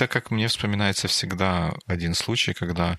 это 0.00 0.08
как 0.08 0.30
мне 0.30 0.48
вспоминается 0.48 1.08
всегда 1.08 1.74
один 1.86 2.14
случай, 2.14 2.54
когда 2.54 2.98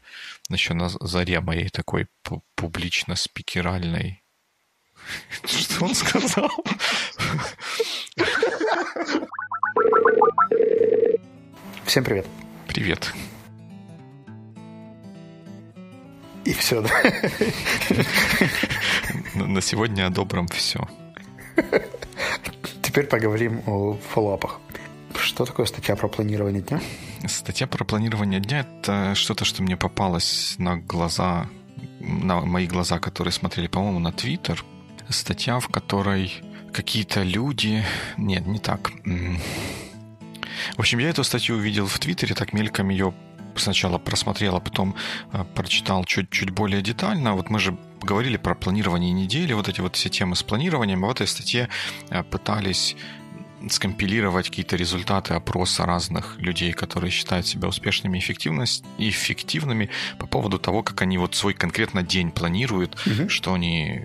еще 0.50 0.76
на 0.76 0.88
заре 0.90 1.40
моей 1.40 1.70
такой 1.70 2.08
публично-спикеральной 2.56 4.22
что 5.44 5.86
он 5.86 5.96
сказал? 5.96 6.52
Всем 11.86 12.04
привет. 12.04 12.28
Привет. 12.68 13.12
И 16.46 16.54
все, 16.54 16.82
да? 16.82 16.92
На 19.34 19.62
сегодня 19.62 20.06
о 20.06 20.10
добром 20.12 20.48
все. 20.50 20.88
Теперь 22.84 23.08
поговорим 23.08 23.64
о 23.66 23.96
фоллоуапах. 23.96 24.60
Что 25.32 25.46
такое 25.46 25.66
статья 25.66 25.96
про 25.96 26.10
планирование 26.10 26.62
дня? 26.62 26.82
Статья 27.26 27.66
про 27.66 27.86
планирование 27.86 28.42
дня— 28.42 28.68
это 28.82 29.16
что-то, 29.16 29.46
что 29.46 29.64
мне 29.64 29.78
попалось 29.78 30.56
на 30.58 30.76
глаза, 30.76 31.48
на 32.02 32.42
мои 32.42 32.68
глаза, 32.68 33.00
которые 33.00 33.32
смотрели, 33.32 33.68
по-моему, 33.68 34.00
на 34.00 34.12
Твиттер. 34.12 34.66
Статья, 35.08 35.62
в 35.62 35.70
которой 35.70 36.34
какие-то 36.74 37.24
люди... 37.24 37.82
Нет, 38.18 38.46
не 38.46 38.60
так. 38.60 38.92
В 40.76 40.80
общем, 40.80 41.00
я 41.00 41.10
эту 41.10 41.24
статью 41.24 41.56
увидел 41.56 41.88
в 41.88 41.98
Твиттере, 41.98 42.36
так 42.36 42.52
мельком 42.52 42.90
ее 42.90 43.14
сначала 43.56 44.00
просмотрел, 44.00 44.58
а 44.58 44.60
потом 44.60 44.96
э, 45.32 45.46
прочитал 45.56 46.04
чуть-чуть 46.04 46.50
более 46.50 46.82
детально. 46.82 47.36
Вот 47.36 47.50
мы 47.50 47.60
же 47.60 47.78
говорили 48.02 48.36
про 48.36 48.54
планирование 48.54 49.12
недели, 49.12 49.54
вот 49.54 49.70
эти 49.70 49.80
вот 49.80 49.96
все 49.96 50.10
темы 50.10 50.36
с 50.36 50.44
планированием. 50.44 51.06
А 51.06 51.08
в 51.08 51.12
этой 51.12 51.28
статье 51.28 51.70
э, 52.10 52.24
пытались 52.24 52.98
скомпилировать 53.70 54.50
какие-то 54.50 54.76
результаты 54.76 55.34
опроса 55.34 55.86
разных 55.86 56.40
людей, 56.40 56.74
которые 56.74 57.12
считают 57.12 57.48
себя 57.48 57.68
успешными 57.68 58.18
и 58.98 59.10
эффективными 59.10 59.90
по 60.18 60.28
поводу 60.28 60.60
того, 60.60 60.84
как 60.84 61.02
они 61.02 61.18
вот 61.18 61.36
свой 61.36 61.54
конкретно 61.54 62.04
день 62.04 62.32
планируют, 62.32 62.98
угу. 63.06 63.30
что 63.30 63.54
они 63.54 64.02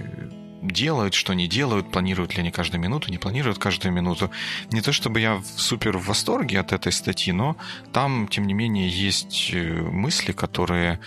делают, 0.62 1.14
что 1.14 1.34
не 1.34 1.47
делают, 1.47 1.91
планируют 1.91 2.34
ли 2.34 2.41
они 2.41 2.50
каждую 2.50 2.81
минуту, 2.81 3.11
не 3.11 3.19
планируют 3.19 3.58
каждую 3.58 3.92
минуту. 3.92 4.31
Не 4.72 4.81
то 4.81 4.92
чтобы 4.92 5.20
я 5.20 5.41
супер 5.56 5.97
в 5.97 6.06
восторге 6.06 6.61
от 6.61 6.72
этой 6.72 6.92
статьи, 6.92 7.33
но 7.33 7.56
там, 7.92 8.28
тем 8.28 8.47
не 8.47 8.55
менее, 8.55 8.88
есть 8.88 9.50
э, 9.53 9.72
мысли, 9.72 10.33
которые, 10.33 11.00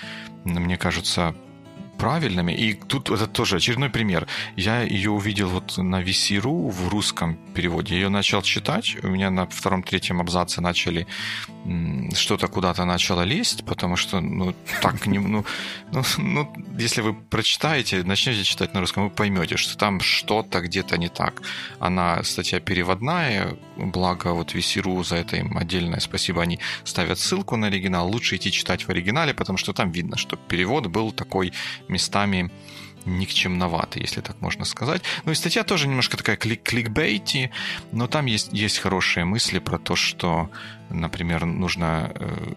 мне 0.44 0.78
кажутся, 0.78 1.36
правильными. 2.00 2.54
И 2.54 2.74
тут 2.74 3.12
это 3.12 3.28
тоже 3.28 3.58
очередной 3.58 3.90
пример. 3.90 4.28
Я 4.56 4.82
ее 4.82 5.12
увидел 5.12 5.50
вот 5.50 5.78
на 5.78 6.02
VC.ru 6.02 6.72
в 6.72 6.88
русском 6.88 7.38
переводе. 7.54 7.94
Я 7.94 8.02
ее 8.02 8.10
начал 8.10 8.42
читать. 8.42 8.96
У 9.04 9.08
меня 9.08 9.30
на 9.30 9.46
втором-третьем 9.46 10.22
абзаце 10.22 10.62
начали 10.62 11.06
что-то 12.16 12.48
куда-то 12.48 12.86
начало 12.86 13.22
лезть, 13.24 13.66
потому 13.66 13.98
что, 13.98 14.22
ну, 14.22 14.56
так 14.82 15.06
не... 15.08 15.20
Ну, 15.20 15.46
ну, 15.92 16.04
ну, 16.18 16.54
если 16.78 17.02
вы 17.02 17.14
прочитаете, 17.14 18.04
начнете 18.04 18.44
читать 18.44 18.74
на 18.74 18.80
русском, 18.80 19.04
вы 19.04 19.10
поймете, 19.10 19.58
что 19.58 19.78
там 19.78 20.00
что-то 20.00 20.62
где-то 20.62 20.98
не 20.98 21.10
так. 21.10 21.42
Она, 21.80 22.24
статья 22.24 22.60
переводная, 22.60 23.58
благо 23.76 24.34
вот 24.34 24.56
VC.ru 24.56 25.04
за 25.04 25.18
это 25.18 25.36
им 25.36 25.58
отдельное 25.58 26.00
спасибо. 26.00 26.42
Они 26.42 26.60
ставят 26.84 27.20
ссылку 27.20 27.58
на 27.58 27.68
оригинал. 27.68 28.10
Лучше 28.10 28.38
идти 28.38 28.52
читать 28.52 28.84
в 28.88 28.90
оригинале, 28.90 29.34
потому 29.34 29.58
что 29.58 29.74
там 29.74 29.92
видно, 29.92 30.18
что 30.18 30.38
перевод 30.38 30.88
был 30.88 31.12
такой 31.12 31.52
местами 31.90 32.52
никчемноватый, 33.06 34.02
если 34.02 34.22
так 34.22 34.42
можно 34.42 34.66
сказать. 34.66 35.02
Ну 35.26 35.32
и 35.32 35.36
статья 35.36 35.64
тоже 35.64 35.88
немножко 35.88 36.18
такая 36.18 36.36
клик 36.36 36.64
кликбейти, 36.64 37.52
но 37.92 38.08
там 38.08 38.26
есть, 38.26 38.50
есть 38.52 38.80
хорошие 38.80 39.26
мысли 39.26 39.60
про 39.60 39.78
то, 39.80 39.96
что, 39.96 40.50
например, 40.90 41.46
нужно 41.46 42.12
э, 42.14 42.54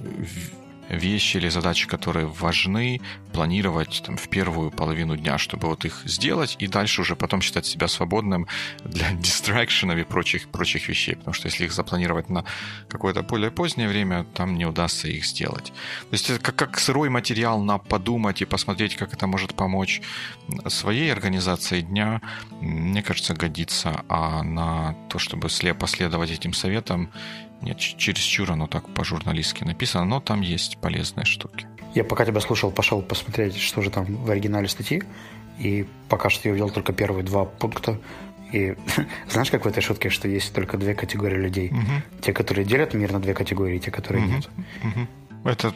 вещи 0.88 1.36
или 1.38 1.48
задачи, 1.48 1.86
которые 1.86 2.26
важны, 2.26 3.00
планировать 3.32 4.02
там, 4.04 4.16
в 4.16 4.28
первую 4.28 4.70
половину 4.70 5.16
дня, 5.16 5.38
чтобы 5.38 5.68
вот 5.68 5.84
их 5.84 6.02
сделать, 6.04 6.56
и 6.58 6.66
дальше 6.66 7.00
уже 7.00 7.16
потом 7.16 7.40
считать 7.40 7.66
себя 7.66 7.88
свободным 7.88 8.46
для 8.84 9.10
дистракшенов 9.12 9.98
и 9.98 10.04
прочих, 10.04 10.48
прочих 10.48 10.88
вещей, 10.88 11.16
потому 11.16 11.34
что 11.34 11.48
если 11.48 11.64
их 11.64 11.72
запланировать 11.72 12.28
на 12.28 12.44
какое-то 12.88 13.22
более 13.22 13.50
позднее 13.50 13.88
время, 13.88 14.24
там 14.34 14.56
не 14.56 14.66
удастся 14.66 15.08
их 15.08 15.24
сделать. 15.24 15.72
То 16.10 16.12
есть 16.12 16.30
это 16.30 16.40
как, 16.40 16.56
как 16.56 16.78
сырой 16.78 17.08
материал 17.08 17.60
на 17.60 17.78
подумать 17.78 18.42
и 18.42 18.44
посмотреть, 18.44 18.96
как 18.96 19.14
это 19.14 19.26
может 19.26 19.54
помочь 19.54 20.02
своей 20.68 21.12
организации 21.12 21.80
дня, 21.80 22.20
мне 22.60 23.02
кажется, 23.02 23.34
годится, 23.34 24.04
а 24.08 24.42
на 24.42 24.94
то, 25.08 25.18
чтобы 25.18 25.48
слепо 25.48 25.86
следовать 25.86 26.30
этим 26.30 26.52
советам, 26.52 27.10
нет, 27.62 27.78
чересчур 27.78 28.50
оно 28.50 28.66
так 28.66 28.88
по-журналистски 28.88 29.64
написано, 29.64 30.04
но 30.04 30.20
там 30.20 30.40
есть 30.40 30.78
полезные 30.78 31.24
штуки. 31.24 31.66
Я 31.94 32.04
пока 32.04 32.24
тебя 32.24 32.40
слушал, 32.40 32.70
пошел 32.70 33.02
посмотреть, 33.02 33.56
что 33.56 33.82
же 33.82 33.90
там 33.90 34.04
в 34.04 34.30
оригинале 34.30 34.68
статьи, 34.68 35.02
и 35.58 35.86
пока 36.08 36.30
что 36.30 36.48
я 36.48 36.52
увидел 36.52 36.70
только 36.70 36.92
первые 36.92 37.24
два 37.24 37.44
пункта. 37.44 37.98
И 38.52 38.74
знаешь, 39.30 39.50
как 39.50 39.64
в 39.64 39.68
этой 39.68 39.82
шутке, 39.82 40.08
что 40.08 40.28
есть 40.28 40.54
только 40.54 40.76
две 40.76 40.94
категории 40.94 41.36
людей? 41.36 41.70
Угу. 41.70 42.20
Те, 42.22 42.32
которые 42.32 42.64
делят 42.64 42.94
мир 42.94 43.12
на 43.12 43.20
две 43.20 43.34
категории, 43.34 43.76
и 43.76 43.80
те, 43.80 43.90
которые 43.90 44.24
угу. 44.24 44.32
нет. 44.32 44.50
Угу. 44.82 45.48
Это 45.50 45.74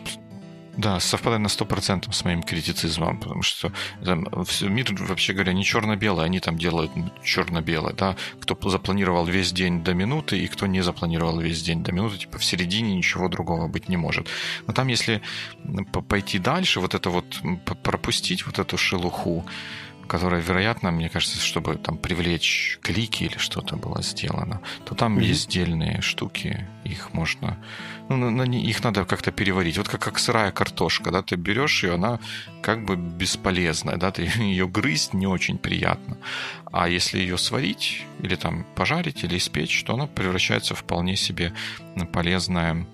да, 0.76 1.00
совпадает 1.00 1.42
на 1.42 1.48
100% 1.48 2.12
с 2.12 2.24
моим 2.24 2.42
критицизмом, 2.42 3.18
потому 3.18 3.42
что 3.42 3.72
там, 4.04 4.26
мир, 4.62 4.94
вообще 4.98 5.32
говоря, 5.32 5.52
не 5.52 5.64
черно-белый, 5.64 6.24
они 6.24 6.40
там 6.40 6.58
делают 6.58 6.92
черно-белое, 7.24 7.94
да, 7.94 8.16
кто 8.40 8.56
запланировал 8.68 9.26
весь 9.26 9.52
день 9.52 9.82
до 9.82 9.94
минуты 9.94 10.38
и 10.38 10.46
кто 10.46 10.66
не 10.66 10.82
запланировал 10.82 11.40
весь 11.40 11.62
день 11.62 11.82
до 11.82 11.92
минуты, 11.92 12.18
типа 12.18 12.38
в 12.38 12.44
середине 12.44 12.96
ничего 12.96 13.28
другого 13.28 13.68
быть 13.68 13.88
не 13.88 13.96
может. 13.96 14.28
Но 14.66 14.72
там, 14.72 14.88
если 14.88 15.22
пойти 16.08 16.38
дальше, 16.38 16.80
вот 16.80 16.94
это 16.94 17.10
вот 17.10 17.24
пропустить 17.82 18.46
вот 18.46 18.58
эту 18.58 18.76
шелуху, 18.76 19.46
которая, 20.06 20.40
вероятно, 20.40 20.90
мне 20.90 21.08
кажется, 21.08 21.38
чтобы 21.38 21.76
там 21.76 21.98
привлечь 21.98 22.78
клики 22.82 23.24
или 23.24 23.38
что-то 23.38 23.76
было 23.76 24.02
сделано, 24.02 24.60
то 24.84 24.94
там 24.94 25.18
mm-hmm. 25.18 25.24
есть 25.24 25.48
отдельные 25.48 26.00
штуки, 26.00 26.66
их 26.84 27.12
можно, 27.12 27.58
ну, 28.08 28.16
на, 28.16 28.30
на, 28.30 28.42
их 28.44 28.82
надо 28.82 29.04
как-то 29.04 29.32
переварить. 29.32 29.78
Вот 29.78 29.88
как, 29.88 30.00
как 30.00 30.18
сырая 30.18 30.50
картошка, 30.50 31.10
да, 31.10 31.22
ты 31.22 31.36
берешь 31.36 31.84
ее, 31.84 31.94
она 31.94 32.20
как 32.62 32.84
бы 32.84 32.96
бесполезная, 32.96 33.96
да, 33.96 34.10
ты 34.10 34.22
ее 34.38 34.66
грызть 34.66 35.14
не 35.14 35.26
очень 35.26 35.58
приятно. 35.58 36.16
А 36.72 36.88
если 36.88 37.18
ее 37.18 37.38
сварить 37.38 38.02
или 38.20 38.36
там 38.36 38.64
пожарить 38.74 39.24
или 39.24 39.36
испечь, 39.36 39.84
то 39.84 39.94
она 39.94 40.06
превращается 40.06 40.74
в 40.74 40.86
вполне 40.86 41.16
себе 41.16 41.52
полезное 42.12 42.86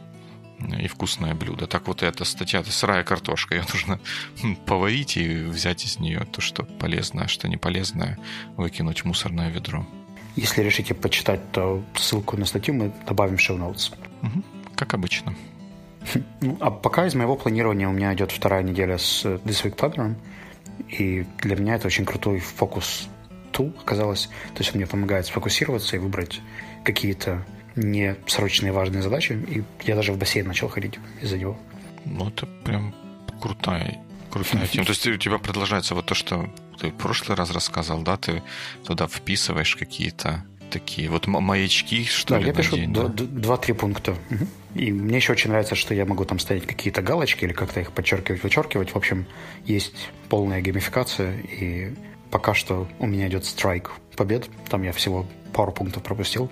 и 0.81 0.89
вкусное 0.89 1.35
блюдо. 1.35 1.67
Так 1.67 1.89
вот 1.89 2.03
эта 2.03 2.25
статья, 2.25 2.61
это 2.61 2.73
сырая 2.73 3.05
картошка. 3.05 3.55
Ее 3.55 3.65
нужно 3.73 4.01
поварить 4.67 5.17
и 5.17 5.43
взять 5.45 5.85
из 5.85 5.99
нее 5.99 6.27
то, 6.31 6.41
что 6.41 6.65
полезное, 6.65 7.25
а 7.25 7.29
что 7.29 7.49
не 7.49 7.57
полезное, 7.57 8.19
выкинуть 8.57 9.01
в 9.01 9.05
мусорное 9.07 9.51
ведро. 9.51 9.87
Если 10.37 10.63
решите 10.63 10.95
почитать, 10.95 11.53
то 11.53 11.85
ссылку 11.95 12.37
на 12.37 12.47
статью 12.47 12.75
мы 12.75 12.93
добавим 13.07 13.37
в 13.37 13.41
show 13.41 13.59
notes. 13.59 13.93
Угу, 14.23 14.43
как 14.77 14.95
обычно. 14.95 15.35
Ну, 16.41 16.57
а 16.61 16.71
пока 16.71 17.07
из 17.07 17.15
моего 17.15 17.37
планирования 17.37 17.89
у 17.89 17.93
меня 17.93 18.13
идет 18.15 18.33
вторая 18.33 18.63
неделя 18.63 18.99
с 18.99 19.25
This 19.25 19.65
Week 19.65 19.77
Planner, 19.77 20.15
и 20.89 21.27
для 21.39 21.57
меня 21.57 21.75
это 21.77 21.87
очень 21.87 22.05
крутой 22.05 22.41
фокус 22.41 23.09
tool 23.53 23.73
оказалось. 23.81 24.29
То 24.55 24.61
есть 24.61 24.71
он 24.73 24.79
мне 24.79 24.87
помогает 24.87 25.27
сфокусироваться 25.27 25.97
и 25.97 25.99
выбрать 25.99 26.41
какие-то 26.85 27.45
не 27.77 28.17
срочные 28.27 28.73
важные 28.73 29.03
задачи, 29.03 29.33
и 29.33 29.63
я 29.85 29.95
даже 29.95 30.13
в 30.13 30.19
бассейн 30.19 30.47
начал 30.47 30.69
ходить 30.69 30.99
из-за 31.21 31.39
него. 31.39 31.59
Ну, 32.05 32.29
это 32.29 32.47
прям 32.65 32.95
крутая, 33.41 33.99
крутая 34.31 34.67
тема. 34.67 34.85
То 34.85 34.91
есть 34.91 35.07
у 35.07 35.17
тебя 35.17 35.39
продолжается 35.39 35.95
вот 35.95 36.07
то, 36.07 36.15
что 36.15 36.49
ты 36.79 36.89
в 36.89 36.95
прошлый 36.95 37.37
раз 37.37 37.51
рассказывал, 37.51 38.03
да, 38.03 38.17
ты 38.17 38.43
туда 38.85 39.07
вписываешь 39.07 39.77
какие-то 39.77 40.45
такие 40.71 41.11
вот 41.11 41.27
маячки, 41.27 42.05
что 42.05 42.35
да, 42.35 42.39
ли, 42.41 42.47
я 42.47 42.55
пишу 42.55 42.77
два-три 42.87 43.75
пункта. 43.75 44.17
И 44.75 44.91
мне 44.91 45.17
еще 45.17 45.33
очень 45.33 45.51
нравится, 45.51 45.75
что 45.75 45.95
я 45.95 46.07
могу 46.07 46.25
там 46.25 46.39
ставить 46.39 46.67
какие-то 46.67 47.03
галочки 47.03 47.45
или 47.45 47.53
как-то 47.53 47.81
их 47.81 47.93
подчеркивать, 47.93 48.43
вычеркивать. 48.43 48.91
В 48.93 48.97
общем, 48.97 49.27
есть 49.67 50.09
полная 50.31 50.63
геймификация, 50.63 51.39
и 51.41 51.95
пока 52.31 52.55
что 52.55 52.89
у 52.99 53.07
меня 53.07 53.29
идет 53.29 53.45
страйк 53.45 53.93
побед. 54.17 54.49
Там 54.71 54.83
я 54.83 54.93
всего 54.93 55.27
пару 55.53 55.73
пунктов 55.73 56.03
пропустил 56.03 56.51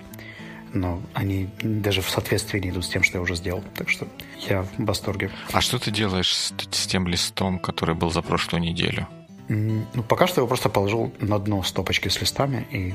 но 0.73 1.01
они 1.13 1.49
даже 1.61 2.01
в 2.01 2.09
соответствии 2.09 2.59
не 2.59 2.69
идут 2.69 2.85
с 2.85 2.89
тем, 2.89 3.03
что 3.03 3.17
я 3.17 3.21
уже 3.21 3.35
сделал. 3.35 3.63
Так 3.75 3.89
что 3.89 4.07
я 4.49 4.63
в 4.63 4.69
восторге. 4.77 5.31
А 5.51 5.61
что 5.61 5.79
ты 5.79 5.91
делаешь 5.91 6.35
с, 6.35 6.53
с 6.71 6.87
тем 6.87 7.07
листом, 7.07 7.59
который 7.59 7.95
был 7.95 8.11
за 8.11 8.21
прошлую 8.21 8.61
неделю? 8.61 9.07
Ну, 9.47 10.03
пока 10.07 10.27
что 10.27 10.37
я 10.37 10.39
его 10.41 10.47
просто 10.47 10.69
положил 10.69 11.13
на 11.19 11.37
дно 11.39 11.61
стопочки 11.63 12.07
с 12.07 12.21
листами, 12.21 12.65
и 12.71 12.93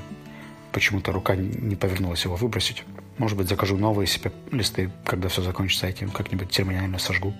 почему-то 0.72 1.12
рука 1.12 1.36
не 1.36 1.76
повернулась 1.76 2.24
его 2.24 2.36
выбросить. 2.36 2.84
Может 3.18 3.36
быть, 3.36 3.48
закажу 3.48 3.76
новые 3.76 4.06
себе 4.06 4.32
листы, 4.50 4.90
когда 5.04 5.28
все 5.28 5.42
закончится 5.42 5.86
этим, 5.86 6.10
как-нибудь 6.10 6.52
церемониально 6.52 6.98
сожгу. 6.98 7.34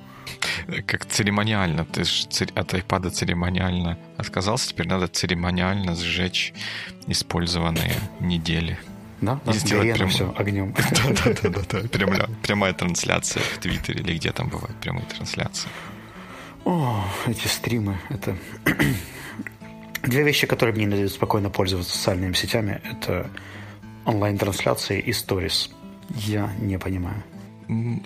Как 0.86 1.06
церемониально. 1.06 1.84
Ты 1.84 2.04
же 2.04 2.26
от 2.54 2.74
iPad 2.74 3.10
церемониально 3.10 3.98
отказался, 4.16 4.70
теперь 4.70 4.88
надо 4.88 5.06
церемониально 5.08 5.94
сжечь 5.94 6.52
использованные 7.06 7.94
недели. 8.20 8.78
Да, 9.20 9.40
и 9.46 9.52
сделать 9.52 9.94
прям... 9.94 10.08
все 10.10 10.34
огнем. 10.36 10.74
Да-да-да, 11.24 11.88
прямая, 11.88 12.28
прямая 12.42 12.72
трансляция 12.74 13.42
в 13.42 13.58
Твиттере 13.58 14.00
или 14.00 14.16
где 14.16 14.30
там 14.32 14.48
бывают 14.48 14.76
прямые 14.76 15.06
трансляции. 15.06 15.68
О, 16.64 17.04
эти 17.26 17.46
стримы, 17.46 17.98
это... 18.10 18.36
Две 20.02 20.22
вещи, 20.22 20.46
которые 20.46 20.74
мне 20.74 20.84
не 20.84 20.96
дают 20.96 21.12
спокойно 21.12 21.50
пользоваться 21.50 21.96
социальными 21.96 22.34
сетями, 22.34 22.80
это 22.84 23.30
онлайн-трансляции 24.04 25.00
и 25.00 25.12
сторис. 25.12 25.70
Я 26.10 26.52
не 26.60 26.78
понимаю. 26.78 27.22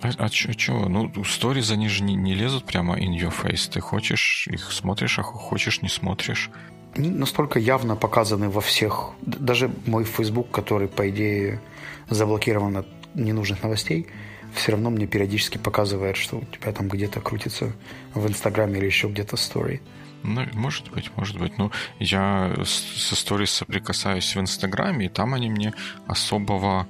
А, 0.02 0.10
а 0.18 0.28
чё, 0.30 0.88
Ну, 0.88 1.24
сторис, 1.24 1.70
они 1.70 1.88
же 1.88 2.02
не, 2.02 2.14
не 2.14 2.34
лезут 2.34 2.64
прямо 2.64 2.98
in 2.98 3.18
your 3.18 3.32
face. 3.32 3.70
Ты 3.70 3.80
хочешь, 3.80 4.48
их 4.50 4.72
смотришь, 4.72 5.18
а 5.18 5.22
хочешь, 5.22 5.82
не 5.82 5.88
смотришь. 5.88 6.50
Настолько 6.96 7.58
явно 7.58 7.96
показаны 7.96 8.48
во 8.48 8.60
всех... 8.60 9.10
Даже 9.22 9.70
мой 9.86 10.04
Facebook, 10.04 10.50
который, 10.50 10.88
по 10.88 11.08
идее, 11.08 11.60
заблокирован 12.08 12.78
от 12.78 12.86
ненужных 13.14 13.62
новостей, 13.62 14.06
все 14.54 14.72
равно 14.72 14.90
мне 14.90 15.06
периодически 15.06 15.58
показывает, 15.58 16.16
что 16.16 16.38
у 16.38 16.44
тебя 16.44 16.72
там 16.72 16.88
где-то 16.88 17.20
крутится 17.20 17.72
в 18.14 18.26
Инстаграме 18.26 18.78
или 18.78 18.86
еще 18.86 19.08
где-то 19.08 19.36
стори. 19.36 19.80
Ну, 20.22 20.44
может 20.52 20.90
быть, 20.90 21.10
может 21.16 21.38
быть. 21.38 21.56
Ну, 21.56 21.70
я 21.98 22.54
со 22.64 23.16
сторис 23.16 23.50
соприкасаюсь 23.50 24.34
в 24.34 24.40
Инстаграме, 24.40 25.06
и 25.06 25.08
там 25.08 25.34
они 25.34 25.48
мне 25.48 25.72
особого 26.06 26.86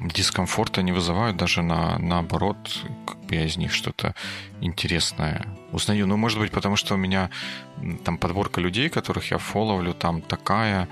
дискомфорта 0.00 0.82
не 0.82 0.92
вызывают, 0.92 1.36
даже 1.36 1.62
на, 1.62 1.98
наоборот, 1.98 2.56
как 3.06 3.18
бы 3.24 3.34
я 3.34 3.44
из 3.44 3.56
них 3.56 3.72
что-то 3.72 4.14
интересное 4.60 5.46
узнаю. 5.72 6.06
Ну, 6.06 6.16
может 6.16 6.38
быть, 6.38 6.52
потому 6.52 6.76
что 6.76 6.94
у 6.94 6.98
меня 6.98 7.30
там 8.04 8.18
подборка 8.18 8.60
людей, 8.60 8.88
которых 8.88 9.30
я 9.30 9.38
фоловлю, 9.38 9.94
там 9.94 10.22
такая, 10.22 10.88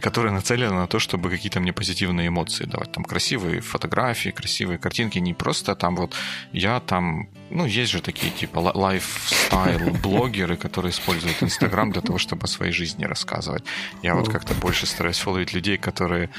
которая 0.00 0.32
нацелена 0.32 0.74
на 0.74 0.86
то, 0.86 0.98
чтобы 0.98 1.30
какие-то 1.30 1.60
мне 1.60 1.72
позитивные 1.72 2.28
эмоции 2.28 2.64
давать. 2.64 2.92
Там 2.92 3.04
красивые 3.04 3.60
фотографии, 3.60 4.30
красивые 4.30 4.78
картинки, 4.78 5.18
не 5.18 5.34
просто 5.34 5.74
там 5.74 5.96
вот 5.96 6.14
я 6.52 6.80
там, 6.80 7.28
ну, 7.50 7.66
есть 7.66 7.92
же 7.92 8.00
такие 8.00 8.32
типа 8.32 8.58
лайфстайл-блогеры, 8.58 10.56
которые 10.62 10.92
используют 10.92 11.42
Инстаграм 11.42 11.90
для 11.92 12.00
того, 12.00 12.18
чтобы 12.18 12.44
о 12.44 12.46
своей 12.46 12.72
жизни 12.72 13.04
рассказывать. 13.04 13.64
Я 14.02 14.14
вот 14.14 14.30
как-то 14.30 14.54
больше 14.54 14.86
стараюсь 14.86 15.18
фоловить 15.18 15.52
людей, 15.52 15.76
которые 15.76 16.30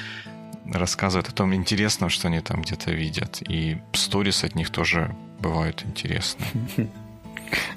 рассказывают 0.71 1.29
о 1.29 1.31
том 1.31 1.53
интересном, 1.53 2.09
что 2.09 2.27
они 2.27 2.41
там 2.41 2.61
где-то 2.61 2.91
видят. 2.91 3.41
И 3.47 3.77
сторис 3.93 4.43
от 4.43 4.55
них 4.55 4.69
тоже 4.69 5.15
бывают 5.39 5.83
интересные. 5.85 6.49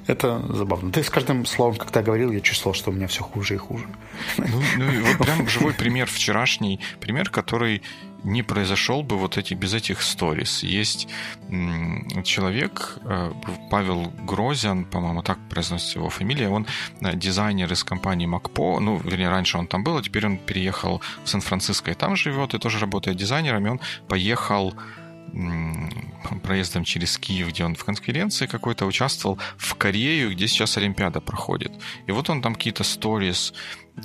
Это 0.07 0.41
забавно. 0.49 0.91
Ты 0.91 1.03
с 1.03 1.09
каждым 1.09 1.45
словом, 1.45 1.75
когда 1.77 2.01
говорил, 2.01 2.31
я 2.31 2.39
чувствовал, 2.41 2.73
что 2.73 2.91
у 2.91 2.93
меня 2.93 3.07
все 3.07 3.23
хуже 3.23 3.55
и 3.55 3.57
хуже. 3.57 3.85
Ну, 4.37 4.61
ну 4.77 4.91
и 4.91 4.99
вот 4.99 5.17
прям 5.17 5.47
живой 5.47 5.73
пример 5.73 6.07
вчерашний, 6.07 6.79
пример, 6.99 7.29
который 7.29 7.81
не 8.23 8.43
произошел 8.43 9.03
бы 9.03 9.17
вот 9.17 9.37
эти, 9.37 9.53
без 9.53 9.73
этих 9.73 10.01
сторис. 10.01 10.63
Есть 10.63 11.07
человек, 12.23 12.97
э, 13.05 13.31
Павел 13.69 14.11
Грозян, 14.27 14.85
по-моему, 14.85 15.23
так 15.23 15.37
произносится 15.49 15.99
его 15.99 16.09
фамилия, 16.09 16.49
он 16.49 16.65
э, 17.01 17.15
дизайнер 17.15 17.71
из 17.71 17.83
компании 17.83 18.25
Макпо, 18.25 18.79
ну, 18.79 18.97
вернее, 18.97 19.29
раньше 19.29 19.57
он 19.57 19.67
там 19.67 19.83
был, 19.83 19.97
а 19.97 20.03
теперь 20.03 20.25
он 20.25 20.37
переехал 20.37 21.01
в 21.23 21.29
Сан-Франциско 21.29 21.91
и 21.91 21.93
там 21.93 22.15
живет, 22.15 22.53
и 22.53 22.59
тоже 22.59 22.79
работает 22.79 23.17
дизайнером, 23.17 23.67
и 23.67 23.69
он 23.69 23.79
поехал 24.07 24.73
проездом 26.43 26.83
через 26.83 27.17
Киев, 27.17 27.49
где 27.49 27.63
он 27.63 27.75
в 27.75 27.83
конференции 27.83 28.47
какой-то 28.47 28.85
участвовал, 28.85 29.37
в 29.57 29.75
Корею, 29.75 30.31
где 30.31 30.47
сейчас 30.47 30.77
Олимпиада 30.77 31.21
проходит. 31.21 31.71
И 32.07 32.11
вот 32.11 32.29
он 32.29 32.41
там 32.41 32.55
какие-то 32.55 32.83
сторис 32.83 33.53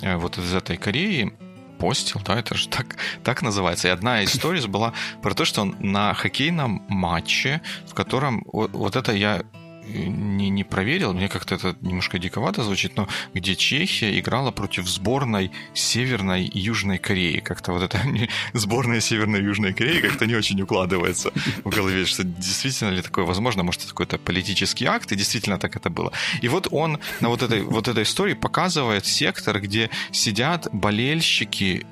э, 0.01 0.15
вот 0.15 0.37
из 0.37 0.53
этой 0.53 0.77
Кореи 0.77 1.33
постил, 1.77 2.21
да, 2.25 2.39
это 2.39 2.55
же 2.55 2.69
так, 2.69 2.97
так 3.23 3.41
называется. 3.41 3.87
И 3.87 3.91
одна 3.91 4.21
из 4.21 4.33
сторис 4.33 4.65
была 4.65 4.93
про 5.21 5.33
то, 5.33 5.45
что 5.45 5.61
он 5.61 5.75
на 5.79 6.13
хоккейном 6.13 6.83
матче, 6.87 7.61
в 7.87 7.93
котором 7.93 8.45
вот, 8.51 8.71
вот 8.71 8.95
это 8.95 9.11
я 9.11 9.43
не, 9.87 10.49
не 10.49 10.63
проверил, 10.63 11.13
мне 11.13 11.29
как-то 11.29 11.55
это 11.55 11.75
немножко 11.81 12.19
диковато 12.19 12.63
звучит, 12.63 12.95
но 12.97 13.07
где 13.33 13.55
Чехия 13.55 14.19
играла 14.19 14.51
против 14.51 14.87
сборной 14.87 15.51
Северной 15.73 16.45
и 16.45 16.59
Южной 16.59 16.97
Кореи. 16.97 17.39
Как-то 17.39 17.71
вот 17.71 17.83
это 17.83 18.01
сборная 18.53 18.99
Северной 18.99 19.41
и 19.41 19.43
Южной 19.43 19.73
Кореи 19.73 20.01
как-то 20.01 20.25
не 20.25 20.35
очень 20.35 20.61
укладывается 20.61 21.31
в 21.63 21.69
голове, 21.69 22.05
что 22.05 22.23
действительно 22.23 22.89
ли 22.89 23.01
такое 23.01 23.25
возможно, 23.25 23.63
может, 23.63 23.81
это 23.81 23.89
какой-то 23.89 24.17
политический 24.17 24.85
акт, 24.85 25.11
и 25.11 25.15
действительно 25.15 25.57
так 25.57 25.75
это 25.75 25.89
было. 25.89 26.11
И 26.41 26.47
вот 26.47 26.67
он 26.71 26.99
на 27.21 27.29
вот 27.29 27.41
этой, 27.41 27.61
вот 27.61 27.87
этой 27.87 28.03
истории 28.03 28.33
показывает 28.33 29.05
сектор, 29.05 29.59
где 29.59 29.89
сидят 30.11 30.67
болельщики 30.71 31.85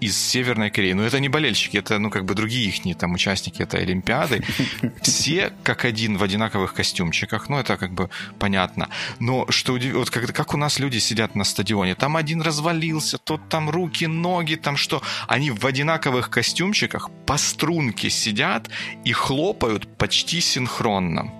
из 0.00 0.16
Северной 0.16 0.70
Кореи. 0.70 0.92
Но 0.92 1.02
это 1.02 1.20
не 1.20 1.28
болельщики, 1.28 1.76
это, 1.76 1.98
ну, 1.98 2.10
как 2.10 2.24
бы 2.24 2.34
другие 2.34 2.68
их 2.68 2.98
там 2.98 3.12
участники 3.12 3.62
этой 3.62 3.82
Олимпиады. 3.82 4.42
Все 5.02 5.52
как 5.62 5.84
один 5.84 6.16
в 6.16 6.22
одинаковых 6.22 6.74
костюмчиках, 6.74 7.48
ну, 7.48 7.58
это 7.58 7.76
как 7.76 7.92
бы 7.92 8.10
понятно. 8.38 8.88
Но 9.20 9.46
что 9.50 9.78
вот 9.94 10.10
как, 10.10 10.32
как 10.32 10.54
у 10.54 10.56
нас 10.56 10.78
люди 10.78 10.98
сидят 10.98 11.34
на 11.34 11.44
стадионе, 11.44 11.94
там 11.94 12.16
один 12.16 12.42
развалился, 12.42 13.18
тот 13.18 13.48
там 13.48 13.70
руки, 13.70 14.06
ноги, 14.06 14.54
там 14.54 14.76
что. 14.76 15.02
Они 15.26 15.50
в 15.50 15.64
одинаковых 15.66 16.30
костюмчиках 16.30 17.10
по 17.26 17.36
струнке 17.36 18.10
сидят 18.10 18.68
и 19.04 19.12
хлопают 19.12 19.96
почти 19.96 20.40
синхронно. 20.40 21.37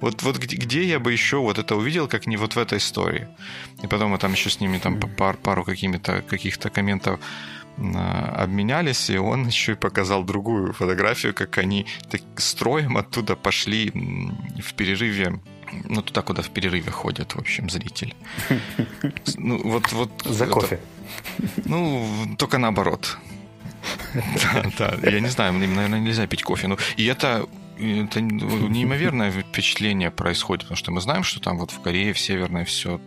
Вот, 0.00 0.22
вот 0.22 0.38
где, 0.38 0.56
где 0.56 0.84
я 0.84 0.98
бы 0.98 1.12
еще 1.12 1.38
вот 1.38 1.58
это 1.58 1.76
увидел, 1.76 2.08
как 2.08 2.26
не 2.26 2.36
вот 2.36 2.54
в 2.54 2.58
этой 2.58 2.78
истории. 2.78 3.28
И 3.82 3.86
потом 3.86 4.10
мы 4.10 4.18
там 4.18 4.32
еще 4.32 4.50
с 4.50 4.60
ними 4.60 4.78
там 4.78 5.00
пар, 5.00 5.36
пару 5.36 5.64
какими-то 5.64 6.22
каких-то 6.22 6.70
комментов 6.70 7.20
а, 7.78 8.42
обменялись, 8.44 9.10
и 9.10 9.18
он 9.18 9.46
еще 9.46 9.72
и 9.72 9.76
показал 9.76 10.24
другую 10.24 10.72
фотографию, 10.72 11.34
как 11.34 11.58
они 11.58 11.86
так, 12.10 12.22
строем 12.36 12.96
оттуда 12.96 13.36
пошли 13.36 13.90
в 13.90 14.74
перерыве 14.74 15.40
ну, 15.84 16.02
туда, 16.02 16.22
куда 16.22 16.42
в 16.42 16.50
перерыве 16.50 16.90
ходят, 16.90 17.34
в 17.34 17.38
общем, 17.38 17.68
зрители. 17.68 18.14
Ну, 19.36 19.60
вот, 19.64 19.92
вот... 19.92 20.10
За 20.24 20.44
это, 20.44 20.52
кофе. 20.52 20.80
Ну, 21.64 22.36
только 22.38 22.58
наоборот. 22.58 23.18
Да, 24.78 24.96
да. 25.00 25.10
Я 25.10 25.20
не 25.20 25.28
знаю, 25.28 25.54
им, 25.62 25.74
наверное, 25.74 26.00
нельзя 26.00 26.26
пить 26.26 26.42
кофе. 26.42 26.68
Ну, 26.68 26.78
и 26.96 27.04
это 27.06 27.46
это 27.78 28.20
неимоверное 28.20 29.30
впечатление 29.30 30.10
происходит, 30.10 30.64
потому 30.64 30.76
что 30.76 30.92
мы 30.92 31.00
знаем, 31.00 31.22
что 31.22 31.40
там 31.40 31.58
вот 31.58 31.70
в 31.70 31.80
Корее, 31.80 32.12
в 32.12 32.18
Северной 32.18 32.64
все 32.64 33.00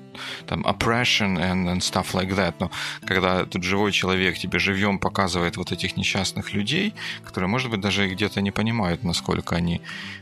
там 0.48 0.66
oppression 0.66 1.38
and, 1.38 1.66
and 1.66 1.80
stuff 1.80 2.13
like 2.13 2.36
that, 2.36 2.56
но 2.60 2.71
когда 3.06 3.45
тут 3.45 3.63
живой 3.63 3.92
человек 3.92 4.38
тебе 4.38 4.60
живьем 4.60 5.00
показывает 5.00 5.57
вот 5.57 5.71
этих 5.71 5.98
несчастных 5.98 6.54
людей, 6.54 6.94
которые, 7.26 7.49
может 7.49 7.71
быть, 7.71 7.81
даже 7.81 8.07
где-то 8.07 8.42
не 8.42 8.52
понимают, 8.52 9.04
насколько 9.04 9.56
они 9.56 9.81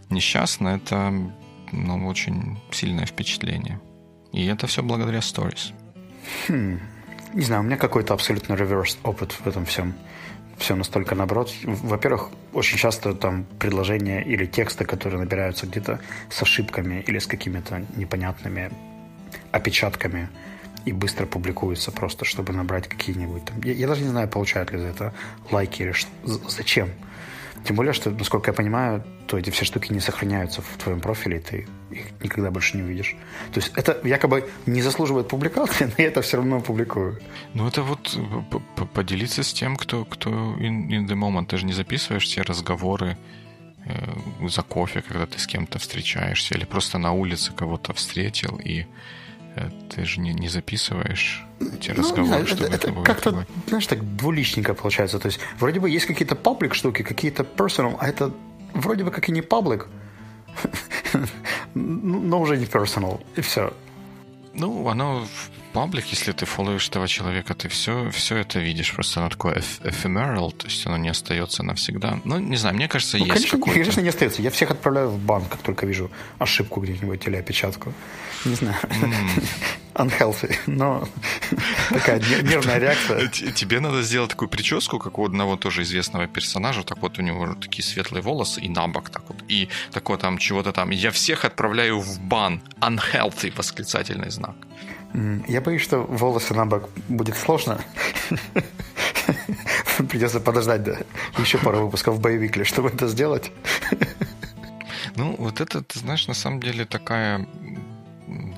несчастны, 0.09 0.69
это 0.69 1.13
ну, 1.71 2.07
очень 2.07 2.57
сильное 2.71 3.05
впечатление. 3.05 3.81
И 4.31 4.45
это 4.45 4.67
все 4.67 4.83
благодаря 4.83 5.19
stories. 5.19 5.73
Хм. 6.47 6.79
Не 7.33 7.41
знаю, 7.41 7.61
у 7.61 7.65
меня 7.65 7.77
какой-то 7.77 8.13
абсолютно 8.13 8.53
reverse 8.53 8.97
опыт 9.03 9.33
в 9.33 9.47
этом 9.47 9.65
всем 9.65 9.93
все 10.57 10.75
настолько 10.75 11.15
наоборот. 11.15 11.53
Во-первых, 11.63 12.29
очень 12.53 12.77
часто 12.77 13.13
там 13.13 13.45
предложения 13.59 14.23
или 14.23 14.45
тексты, 14.45 14.85
которые 14.85 15.19
набираются 15.19 15.67
где-то 15.67 15.99
с 16.29 16.41
ошибками 16.41 17.03
или 17.07 17.19
с 17.19 17.27
какими-то 17.27 17.85
непонятными 17.95 18.71
опечатками 19.51 20.29
и 20.85 20.91
быстро 20.93 21.25
публикуются 21.25 21.91
просто, 21.91 22.25
чтобы 22.25 22.53
набрать 22.53 22.87
какие-нибудь 22.87 23.45
там... 23.45 23.61
Я, 23.61 23.73
я 23.73 23.87
даже 23.87 24.01
не 24.01 24.09
знаю, 24.09 24.27
получают 24.27 24.71
ли 24.71 24.79
за 24.79 24.87
это 24.87 25.13
лайки 25.51 25.81
или 25.83 25.91
что... 25.91 26.09
Зачем? 26.25 26.89
Тем 27.65 27.75
более, 27.75 27.93
что, 27.93 28.09
насколько 28.09 28.51
я 28.51 28.53
понимаю, 28.53 29.03
то 29.27 29.37
эти 29.37 29.49
все 29.49 29.65
штуки 29.65 29.91
не 29.91 29.99
сохраняются 29.99 30.61
в 30.61 30.81
твоем 30.81 31.01
профиле, 31.01 31.37
и 31.37 31.41
ты 31.41 31.67
их 31.91 32.05
никогда 32.23 32.51
больше 32.51 32.77
не 32.77 32.83
увидишь. 32.83 33.15
То 33.53 33.59
есть 33.59 33.71
это 33.75 33.99
якобы 34.03 34.49
не 34.65 34.81
заслуживает 34.81 35.27
публикации, 35.27 35.85
но 35.85 35.93
я 35.97 36.07
это 36.07 36.21
все 36.21 36.37
равно 36.37 36.61
публикую. 36.61 37.19
Ну, 37.53 37.67
это 37.67 37.81
вот 37.81 38.17
поделиться 38.93 39.43
с 39.43 39.53
тем, 39.53 39.75
кто, 39.75 40.05
кто 40.05 40.29
in, 40.29 40.87
in 40.89 41.07
the 41.07 41.15
moment. 41.15 41.47
Ты 41.47 41.57
же 41.57 41.65
не 41.65 41.73
записываешь 41.73 42.25
все 42.25 42.41
разговоры 42.41 43.17
э, 43.85 44.47
за 44.47 44.61
кофе, 44.63 45.01
когда 45.01 45.25
ты 45.25 45.39
с 45.39 45.47
кем-то 45.47 45.79
встречаешься, 45.79 46.55
или 46.55 46.65
просто 46.65 46.97
на 46.97 47.11
улице 47.11 47.53
кого-то 47.53 47.93
встретил 47.93 48.59
и 48.63 48.85
Э, 49.57 49.69
ты 49.89 50.05
же 50.05 50.19
не, 50.19 50.33
не 50.33 50.49
записываешь 50.49 51.43
эти 51.59 51.89
ну, 51.89 51.97
разговоры, 51.97 52.27
знаю, 52.27 52.47
чтобы 52.47 52.65
это, 52.65 52.89
это 52.89 53.01
как-то, 53.01 53.45
знаешь, 53.67 53.87
так 53.87 54.15
двуличненько 54.15 54.73
получается. 54.73 55.19
То 55.19 55.27
есть 55.27 55.39
вроде 55.59 55.79
бы 55.79 55.89
есть 55.89 56.05
какие-то 56.05 56.35
паблик 56.35 56.75
штуки, 56.75 57.01
какие-то 57.01 57.43
personal, 57.43 57.97
а 57.99 58.07
это 58.07 58.31
вроде 58.73 59.03
бы 59.03 59.11
как 59.11 59.29
и 59.29 59.31
не 59.31 59.41
паблик, 59.41 59.87
но 61.73 62.41
уже 62.41 62.57
не 62.57 62.65
personal, 62.65 63.19
и 63.35 63.41
все. 63.41 63.73
Ну, 64.53 64.87
оно 64.87 65.25
паблик, 65.73 66.05
если 66.07 66.31
ты 66.31 66.45
фолловишь 66.45 66.89
этого 66.89 67.07
человека, 67.07 67.53
ты 67.53 67.67
все, 67.67 68.09
все 68.11 68.37
это 68.37 68.59
видишь. 68.59 68.93
Просто 68.93 69.19
оно 69.19 69.29
такое 69.29 69.63
ephemeral, 69.83 70.51
то 70.51 70.67
есть 70.67 70.85
оно 70.87 70.97
не 70.97 71.09
остается 71.09 71.63
навсегда. 71.63 72.19
Ну, 72.23 72.39
не 72.39 72.57
знаю, 72.57 72.75
мне 72.75 72.87
кажется, 72.87 73.17
ну, 73.17 73.25
есть 73.25 73.35
конечно, 73.35 73.57
какой-то... 73.57 73.79
Конечно, 73.79 74.01
не 74.01 74.09
остается. 74.09 74.41
Я 74.41 74.49
всех 74.49 74.71
отправляю 74.71 75.09
в 75.09 75.19
банк, 75.19 75.49
как 75.49 75.61
только 75.61 75.85
вижу 75.85 76.09
ошибку 76.39 76.81
где-нибудь 76.81 77.27
или 77.27 77.35
опечатку. 77.35 77.93
Не 78.45 78.55
знаю. 78.55 78.77
Unhealthy, 79.95 80.55
но 80.67 81.07
такая 81.89 82.19
нервная 82.19 82.77
реакция. 82.77 83.27
Тебе 83.29 83.79
надо 83.79 84.03
сделать 84.03 84.29
такую 84.29 84.47
прическу, 84.47 84.99
как 84.99 85.17
у 85.17 85.25
одного 85.25 85.55
тоже 85.55 85.81
известного 85.81 86.27
персонажа, 86.27 86.83
так 86.83 86.99
вот 86.99 87.17
у 87.17 87.23
него 87.23 87.55
такие 87.55 87.83
светлые 87.83 88.21
волосы 88.21 88.61
и 88.61 88.69
набок 88.69 89.09
так 89.09 89.23
вот, 89.27 89.37
и 89.47 89.69
такое 89.91 90.17
там 90.17 90.37
чего-то 90.37 90.71
там. 90.71 90.91
Я 90.91 91.09
всех 91.09 91.45
отправляю 91.45 91.99
в 91.99 92.19
бан. 92.19 92.61
Unhealthy, 92.79 93.51
восклицательный 93.55 94.29
знак. 94.29 94.55
Я 95.47 95.61
боюсь, 95.61 95.81
что 95.81 96.01
волосы 96.01 96.53
на 96.53 96.65
бок 96.65 96.89
будет 97.07 97.35
сложно. 97.35 97.79
Придется 100.09 100.39
подождать 100.39 100.83
да, 100.83 100.97
еще 101.39 101.57
пару 101.57 101.85
выпусков 101.85 102.19
боевикли, 102.19 102.63
чтобы 102.63 102.89
это 102.89 103.07
сделать. 103.07 103.51
Ну, 105.15 105.35
вот 105.39 105.61
это, 105.61 105.81
ты 105.81 105.97
знаешь, 105.97 106.27
на 106.27 106.35
самом 106.35 106.61
деле 106.61 106.85
такая 106.85 107.47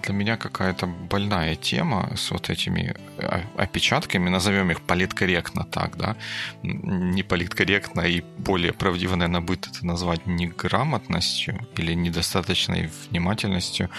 для 0.04 0.14
меня 0.14 0.36
какая-то 0.36 0.88
больная 0.88 1.56
тема 1.56 2.12
с 2.16 2.32
вот 2.32 2.50
этими 2.50 2.96
а, 3.18 3.42
опечатками, 3.58 4.30
назовем 4.30 4.72
их 4.72 4.82
политкорректно 4.82 5.64
так, 5.64 5.98
да, 5.98 6.16
не 6.64 7.24
политкорректно 7.24 8.02
и 8.02 8.22
более 8.38 8.74
правдиво, 8.74 9.16
наверное, 9.16 9.42
будет 9.42 9.68
это 9.68 9.86
назвать 9.86 10.26
неграмотностью 10.26 11.66
или 11.78 11.94
недостаточной 11.94 12.90
внимательностью 13.10 13.90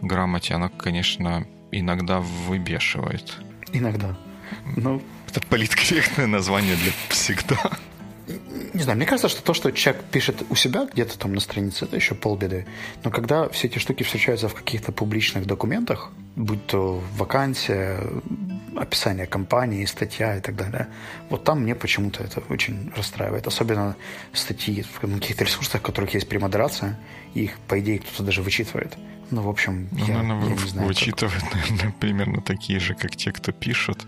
грамоте, 0.00 0.54
она, 0.54 0.68
конечно, 0.68 1.46
иногда 1.78 2.20
выбешивает. 2.20 3.36
Иногда. 3.72 4.16
Ну, 4.76 5.02
это 5.28 5.40
политкорректное 5.40 6.26
название 6.26 6.76
для 6.76 6.92
всегда. 7.08 7.58
Не 8.72 8.82
знаю, 8.82 8.96
мне 8.96 9.06
кажется, 9.06 9.28
что 9.28 9.42
то, 9.42 9.52
что 9.52 9.70
человек 9.70 10.02
пишет 10.04 10.44
у 10.48 10.54
себя 10.54 10.88
где-то 10.90 11.18
там 11.18 11.34
на 11.34 11.40
странице, 11.40 11.84
это 11.84 11.96
еще 11.96 12.14
полбеды. 12.14 12.66
Но 13.04 13.10
когда 13.10 13.48
все 13.50 13.68
эти 13.68 13.78
штуки 13.78 14.02
встречаются 14.02 14.48
в 14.48 14.54
каких-то 14.54 14.92
публичных 14.92 15.46
документах, 15.46 16.10
будь 16.34 16.66
то 16.66 17.02
вакансия, 17.16 18.00
описание 18.76 19.26
компании, 19.26 19.84
статья 19.84 20.36
и 20.38 20.40
так 20.40 20.56
далее, 20.56 20.88
вот 21.28 21.44
там 21.44 21.62
мне 21.62 21.74
почему-то 21.74 22.24
это 22.24 22.42
очень 22.48 22.92
расстраивает. 22.96 23.46
Особенно 23.46 23.94
статьи 24.32 24.82
в 24.82 25.00
каких-то 25.00 25.44
ресурсах, 25.44 25.82
в 25.82 25.84
которых 25.84 26.14
есть 26.14 26.28
премодерация, 26.28 26.98
и 27.34 27.44
их, 27.44 27.58
по 27.68 27.78
идее, 27.78 27.98
кто-то 27.98 28.22
даже 28.22 28.42
вычитывает. 28.42 28.96
Ну, 29.30 29.42
в 29.42 29.48
общем, 29.48 29.88
ну, 29.90 30.06
я, 30.06 30.22
наверное, 30.22 30.48
я 30.48 30.62
не 30.62 30.68
знаю. 30.68 30.88
Вычитывают, 30.88 31.42
как... 31.42 31.52
наверное, 31.70 31.94
примерно 31.98 32.42
такие 32.42 32.78
же, 32.80 32.94
как 32.94 33.16
те, 33.16 33.32
кто 33.32 33.52
пишут. 33.52 34.06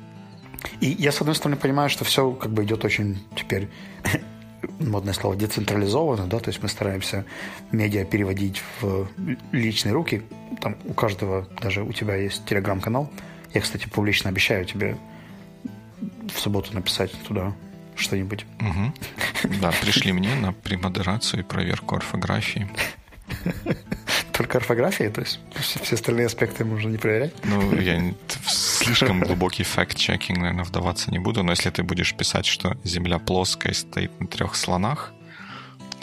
И 0.81 0.87
я, 0.87 1.13
с 1.13 1.21
одной 1.21 1.35
стороны, 1.35 1.57
понимаю, 1.57 1.89
что 1.91 2.05
все 2.05 2.31
как 2.33 2.53
бы 2.53 2.65
идет 2.65 2.85
очень 2.85 3.19
теперь 3.37 3.69
модное 4.81 5.15
слово, 5.15 5.37
децентрализованно, 5.37 6.27
да, 6.27 6.39
то 6.39 6.49
есть 6.49 6.63
мы 6.63 6.69
стараемся 6.69 7.25
медиа 7.73 8.05
переводить 8.05 8.63
в 8.81 9.09
личные 9.53 9.93
руки. 9.93 10.23
Там 10.61 10.77
у 10.85 10.95
каждого, 10.95 11.47
даже 11.61 11.83
у 11.83 11.93
тебя 11.93 12.17
есть 12.17 12.45
телеграм-канал. 12.47 13.11
Я, 13.55 13.61
кстати, 13.61 13.89
публично 13.89 14.31
обещаю 14.31 14.65
тебе 14.65 14.97
в 16.01 16.39
субботу 16.39 16.75
написать 16.75 17.13
туда 17.23 17.55
что-нибудь. 17.97 18.45
Угу. 18.61 19.51
Да, 19.61 19.73
пришли 19.81 20.13
мне 20.13 20.35
на 20.35 20.53
премодерацию 20.53 21.41
и 21.41 21.43
проверку 21.43 21.97
орфографии. 21.97 22.69
Только 24.33 24.59
орфографии? 24.59 25.09
То 25.09 25.23
есть 25.23 25.41
все 25.55 25.95
остальные 25.95 26.27
аспекты 26.27 26.65
можно 26.65 26.89
не 26.89 26.99
проверять? 26.99 27.33
Ну, 27.45 27.75
я 27.81 28.15
слишком 28.47 29.21
глубокий 29.21 29.65
факт-чекинг, 29.65 30.39
наверное, 30.39 30.65
вдаваться 30.65 31.11
не 31.11 31.19
буду, 31.19 31.43
но 31.43 31.53
если 31.53 31.71
ты 31.71 31.83
будешь 31.83 32.15
писать, 32.15 32.47
что 32.47 32.77
Земля 32.85 33.19
плоская 33.19 33.73
стоит 33.73 34.21
на 34.21 34.27
трех 34.27 34.55
слонах, 34.55 35.13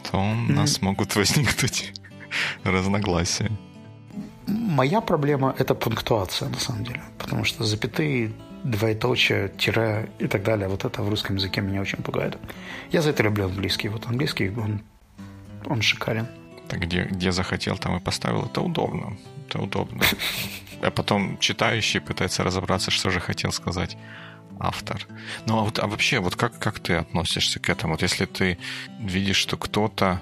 то 0.09 0.17
у 0.17 0.33
нас 0.33 0.81
могут 0.81 1.15
возникнуть 1.15 1.93
разногласия. 2.63 3.51
Моя 4.47 4.99
проблема— 4.99 5.55
это 5.57 5.73
пунктуация, 5.75 6.49
на 6.49 6.59
самом 6.59 6.83
деле. 6.83 7.01
Потому 7.17 7.45
что 7.45 7.63
запятые, 7.63 8.33
двоеточие, 8.63 9.49
тире 9.57 10.09
и 10.19 10.27
так 10.27 10.43
далее, 10.43 10.67
вот 10.67 10.83
это 10.85 11.01
в 11.01 11.09
русском 11.09 11.37
языке 11.37 11.61
меня 11.61 11.81
очень 11.81 11.99
пугает. 12.03 12.37
Я 12.91 13.01
за 13.01 13.11
это 13.11 13.23
люблю 13.23 13.45
английский. 13.45 13.89
Вот 13.89 14.05
английский, 14.07 14.49
он, 14.49 14.81
он 15.65 15.81
шикарен 15.81 16.27
где, 16.69 17.03
где 17.03 17.31
захотел, 17.31 17.77
там 17.77 17.97
и 17.97 17.99
поставил. 17.99 18.45
Это 18.45 18.61
удобно. 18.61 19.17
Это 19.47 19.61
удобно. 19.61 20.03
А 20.81 20.91
потом 20.91 21.37
читающий 21.39 22.01
пытается 22.01 22.43
разобраться, 22.43 22.91
что 22.91 23.09
же 23.09 23.19
хотел 23.19 23.51
сказать 23.51 23.97
автор. 24.59 25.07
Ну, 25.45 25.59
а, 25.59 25.63
вот, 25.63 25.79
а 25.79 25.87
вообще, 25.87 26.19
вот 26.19 26.35
как, 26.35 26.59
как 26.59 26.79
ты 26.79 26.95
относишься 26.95 27.59
к 27.59 27.69
этому? 27.69 27.93
Вот 27.93 28.01
если 28.01 28.25
ты 28.25 28.57
видишь, 28.99 29.37
что 29.37 29.57
кто-то 29.57 30.21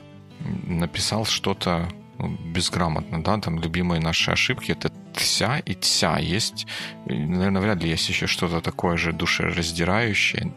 написал 0.65 1.25
что-то 1.25 1.89
ну, 2.17 2.29
безграмотно, 2.29 3.24
да, 3.24 3.39
там 3.39 3.60
любимые 3.60 4.01
наши 4.01 4.31
ошибки, 4.31 4.71
это 4.71 4.91
тся 5.13 5.60
и 5.60 5.75
тся. 5.75 6.19
Есть, 6.19 6.67
наверное, 7.05 7.62
вряд 7.62 7.81
ли 7.83 7.89
есть 7.89 8.10
еще 8.10 8.27
что-то 8.27 8.62
такое 8.62 8.98
же 8.98 9.13
душераздирающее, 9.13 10.53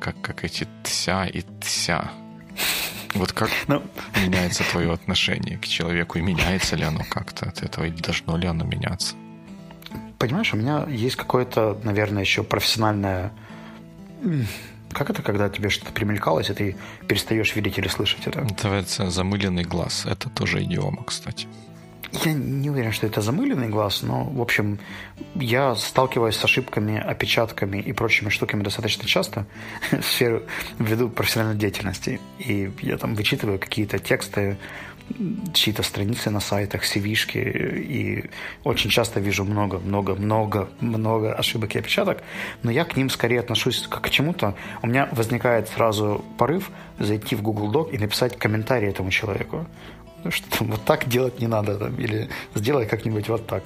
как, 0.00 0.20
как 0.20 0.44
эти 0.44 0.66
тся 0.82 1.26
и 1.26 1.42
тся. 1.60 2.10
Вот 3.18 3.32
как 3.32 3.50
ну, 3.66 3.82
меняется 4.22 4.64
твое 4.70 4.92
отношение 4.92 5.58
к 5.58 5.66
человеку, 5.66 6.18
и 6.18 6.22
меняется 6.22 6.76
ли 6.76 6.84
оно 6.84 7.04
как-то 7.08 7.46
от 7.46 7.62
этого, 7.62 7.84
и 7.84 7.90
должно 7.90 8.36
ли 8.36 8.46
оно 8.46 8.64
меняться? 8.64 9.14
Понимаешь, 10.18 10.52
у 10.54 10.56
меня 10.56 10.86
есть 10.88 11.16
какое-то, 11.16 11.78
наверное, 11.82 12.22
еще 12.22 12.42
профессиональное... 12.42 13.32
Как 14.92 15.10
это, 15.10 15.20
когда 15.20 15.50
тебе 15.50 15.68
что-то 15.68 15.92
примелькалось, 15.92 16.48
и 16.48 16.54
ты 16.54 16.76
перестаешь 17.06 17.54
видеть 17.54 17.76
или 17.76 17.88
слышать 17.88 18.26
это? 18.26 18.42
Называется 18.42 19.10
замыленный 19.10 19.64
глаз. 19.64 20.06
Это 20.06 20.30
тоже 20.30 20.62
идиома, 20.62 21.04
кстати. 21.04 21.46
Я 22.12 22.32
не 22.32 22.70
уверен, 22.70 22.92
что 22.92 23.06
это 23.06 23.20
замыленный 23.20 23.68
глаз, 23.68 24.02
но, 24.02 24.24
в 24.24 24.40
общем, 24.40 24.78
я 25.34 25.74
сталкиваюсь 25.74 26.36
с 26.36 26.44
ошибками, 26.44 26.98
опечатками 26.98 27.78
и 27.78 27.92
прочими 27.92 28.28
штуками 28.28 28.62
достаточно 28.62 29.06
часто 29.06 29.46
в 29.90 30.02
сферу 30.02 30.42
ввиду 30.78 31.08
профессиональной 31.08 31.58
деятельности. 31.58 32.20
И 32.38 32.70
я 32.82 32.96
там 32.96 33.14
вычитываю 33.14 33.58
какие-то 33.58 33.98
тексты, 33.98 34.56
чьи-то 35.54 35.82
страницы 35.82 36.30
на 36.30 36.40
сайтах, 36.40 36.82
cv 36.84 37.16
и 37.36 38.24
очень 38.64 38.90
часто 38.90 39.20
вижу 39.20 39.44
много-много-много-много 39.44 41.34
ошибок 41.34 41.76
и 41.76 41.78
опечаток, 41.78 42.22
но 42.62 42.70
я 42.70 42.84
к 42.84 42.96
ним 42.96 43.08
скорее 43.10 43.40
отношусь 43.40 43.86
как 43.88 44.02
к 44.02 44.10
чему-то. 44.10 44.54
У 44.82 44.86
меня 44.86 45.08
возникает 45.12 45.68
сразу 45.68 46.24
порыв 46.38 46.70
зайти 46.98 47.36
в 47.36 47.42
Google 47.42 47.72
Doc 47.72 47.90
и 47.92 47.98
написать 47.98 48.36
комментарий 48.36 48.88
этому 48.88 49.10
человеку 49.10 49.66
что 50.30 50.58
там 50.58 50.68
вот 50.68 50.84
так 50.84 51.08
делать 51.08 51.40
не 51.40 51.46
надо, 51.46 51.78
там, 51.78 51.96
или 51.96 52.28
сделай 52.54 52.86
как-нибудь 52.86 53.28
вот 53.28 53.46
так. 53.46 53.64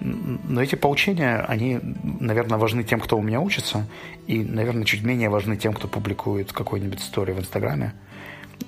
Но 0.00 0.60
эти 0.60 0.74
поучения, 0.74 1.44
они, 1.48 1.78
наверное, 2.20 2.58
важны 2.58 2.82
тем, 2.82 3.00
кто 3.00 3.16
у 3.16 3.22
меня 3.22 3.40
учится, 3.40 3.86
и, 4.26 4.42
наверное, 4.42 4.84
чуть 4.84 5.02
менее 5.02 5.30
важны 5.30 5.56
тем, 5.56 5.72
кто 5.72 5.88
публикует 5.88 6.52
какую-нибудь 6.52 7.00
историю 7.00 7.36
в 7.36 7.40
Инстаграме. 7.40 7.94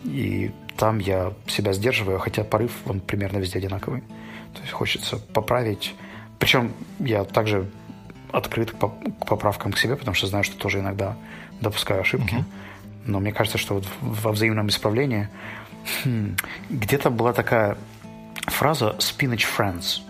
И 0.05 0.53
там 0.77 0.99
я 0.99 1.33
себя 1.47 1.73
сдерживаю, 1.73 2.19
хотя 2.19 2.45
порыв, 2.45 2.73
он 2.87 3.01
примерно 3.01 3.39
везде 3.39 3.59
одинаковый. 3.59 4.03
То 4.55 4.61
есть 4.63 4.73
хочется 4.73 5.19
поправить. 5.19 5.95
Причем 6.39 6.73
я 7.01 7.25
также 7.25 7.69
открыт 8.33 8.71
к 8.71 9.27
поправкам 9.27 9.73
к 9.73 9.79
себе, 9.79 9.97
потому 9.97 10.15
что 10.15 10.27
знаю, 10.27 10.45
что 10.45 10.57
тоже 10.57 10.81
иногда 10.81 11.17
допускаю 11.61 12.03
ошибки. 12.03 12.35
Uh-huh. 12.35 12.45
Но 13.07 13.21
мне 13.21 13.33
кажется, 13.33 13.59
что 13.59 13.75
вот 13.75 13.87
во 14.01 14.33
взаимном 14.33 14.69
исправлении 14.69 15.29
Хм. 16.05 16.37
Где-то 16.71 17.11
была 17.11 17.33
такая 17.33 17.77
фраза 18.47 18.97
«spinach 18.99 19.45
friends». 19.57 20.01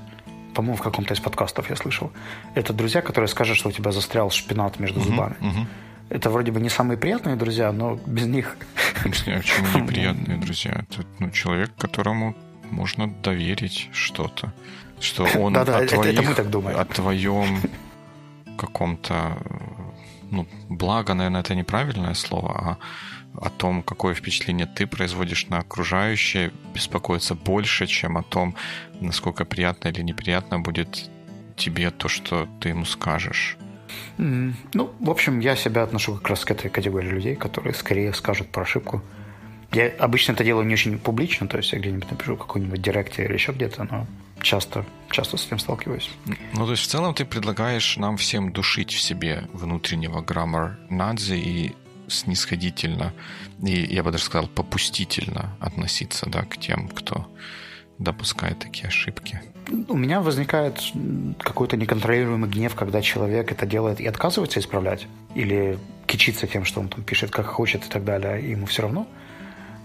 По-моему, 0.55 0.77
в 0.77 0.83
каком-то 0.83 1.13
из 1.13 1.21
подкастов 1.21 1.69
я 1.69 1.77
слышал. 1.77 2.11
Это 2.55 2.73
друзья, 2.73 3.03
которые 3.03 3.29
скажут, 3.29 3.59
что 3.59 3.69
у 3.69 3.73
тебя 3.73 3.93
застрял 3.93 4.31
шпинат 4.31 4.81
между 4.81 5.01
uh-huh, 5.01 5.05
зубами. 5.05 5.37
Uh-huh. 5.41 5.67
Это 6.09 6.31
вроде 6.31 6.51
бы 6.51 6.61
не 6.61 6.71
самые 6.71 6.97
приятные 6.97 7.37
друзья, 7.37 7.73
но 7.73 7.99
без 8.07 8.27
них... 8.27 8.57
Почему 9.03 9.67
неприятные 9.83 10.39
друзья? 10.39 10.85
Это 10.89 11.05
ну, 11.19 11.31
человек, 11.31 11.73
которому 11.77 12.35
можно 12.71 13.09
доверить 13.09 13.91
что-то. 13.93 14.53
Что 15.01 15.25
он 15.39 15.53
да, 15.55 15.65
да, 15.65 15.79
о, 15.79 15.87
твоих, 15.87 16.13
это, 16.13 16.21
это 16.21 16.29
мы 16.31 16.35
так 16.35 16.51
думаем. 16.51 16.79
о 16.79 16.85
твоем 16.85 17.61
каком-то... 18.57 19.37
Ну, 20.31 20.47
благо, 20.69 21.15
наверное, 21.15 21.41
это 21.41 21.55
неправильное 21.55 22.15
слово, 22.15 22.53
а 22.59 22.79
о 23.41 23.51
том, 23.51 23.83
какое 23.83 24.15
впечатление 24.15 24.67
ты 24.67 24.87
производишь 24.87 25.49
на 25.49 25.59
окружающее, 25.59 26.53
беспокоиться 26.75 27.35
больше, 27.35 27.87
чем 27.87 28.17
о 28.17 28.23
том, 28.23 28.55
насколько 29.01 29.45
приятно 29.45 29.89
или 29.89 30.03
неприятно 30.03 30.59
будет 30.59 31.11
тебе 31.57 31.91
то, 31.91 32.09
что 32.09 32.49
ты 32.61 32.71
ему 32.71 32.85
скажешь. 32.85 33.57
Ну, 34.19 34.91
в 35.01 35.11
общем, 35.11 35.41
я 35.41 35.57
себя 35.57 35.83
отношу 35.83 36.15
как 36.17 36.29
раз 36.29 36.45
к 36.45 36.51
этой 36.51 36.71
категории 36.71 37.09
людей, 37.09 37.37
которые 37.37 37.75
скорее 37.75 38.13
скажут 38.15 38.49
про 38.49 38.63
ошибку. 38.63 39.03
Я 39.73 39.89
обычно 39.99 40.33
это 40.33 40.45
делаю 40.45 40.67
не 40.67 40.75
очень 40.75 40.99
публично, 40.99 41.49
то 41.49 41.57
есть 41.59 41.73
я 41.73 41.79
где-нибудь 41.79 42.11
напишу 42.11 42.37
какой-нибудь 42.37 42.81
директе 42.81 43.25
или 43.25 43.35
еще 43.35 43.53
где-то, 43.53 43.85
но 43.85 44.07
часто, 44.41 44.85
часто 45.11 45.37
с 45.37 45.47
этим 45.47 45.59
сталкиваюсь. 45.59 46.11
Ну, 46.53 46.65
то 46.65 46.71
есть 46.71 46.85
в 46.85 46.87
целом 46.87 47.15
ты 47.15 47.25
предлагаешь 47.25 47.97
нам 47.97 48.17
всем 48.17 48.53
душить 48.53 48.93
в 48.93 49.01
себе 49.01 49.45
внутреннего 49.53 50.21
граммар 50.21 50.79
Надзи 50.89 51.35
и 51.35 51.75
снисходительно 52.09 53.13
и, 53.63 53.95
я 53.95 54.03
бы 54.03 54.11
даже 54.11 54.25
сказал, 54.25 54.49
попустительно 54.49 55.57
относиться 55.61 56.29
да, 56.29 56.43
к 56.43 56.59
тем, 56.59 56.89
кто 56.89 57.27
допускает 57.99 58.59
такие 58.59 58.89
ошибки? 58.89 59.41
У 59.89 59.97
меня 59.97 60.21
возникает 60.21 60.81
какой-то 61.39 61.77
неконтролируемый 61.77 62.49
гнев, 62.49 62.75
когда 62.75 63.03
человек 63.03 63.51
это 63.51 63.67
делает 63.67 64.01
и 64.01 64.07
отказывается 64.07 64.61
исправлять, 64.61 65.09
или 65.35 65.79
кичится 66.07 66.47
тем, 66.47 66.65
что 66.65 66.81
он 66.81 66.89
там 66.89 67.03
пишет 67.03 67.31
как 67.31 67.47
хочет 67.47 67.85
и 67.85 67.89
так 67.89 68.05
далее, 68.05 68.41
и 68.43 68.51
ему 68.51 68.67
все 68.67 68.83
равно. 68.83 69.09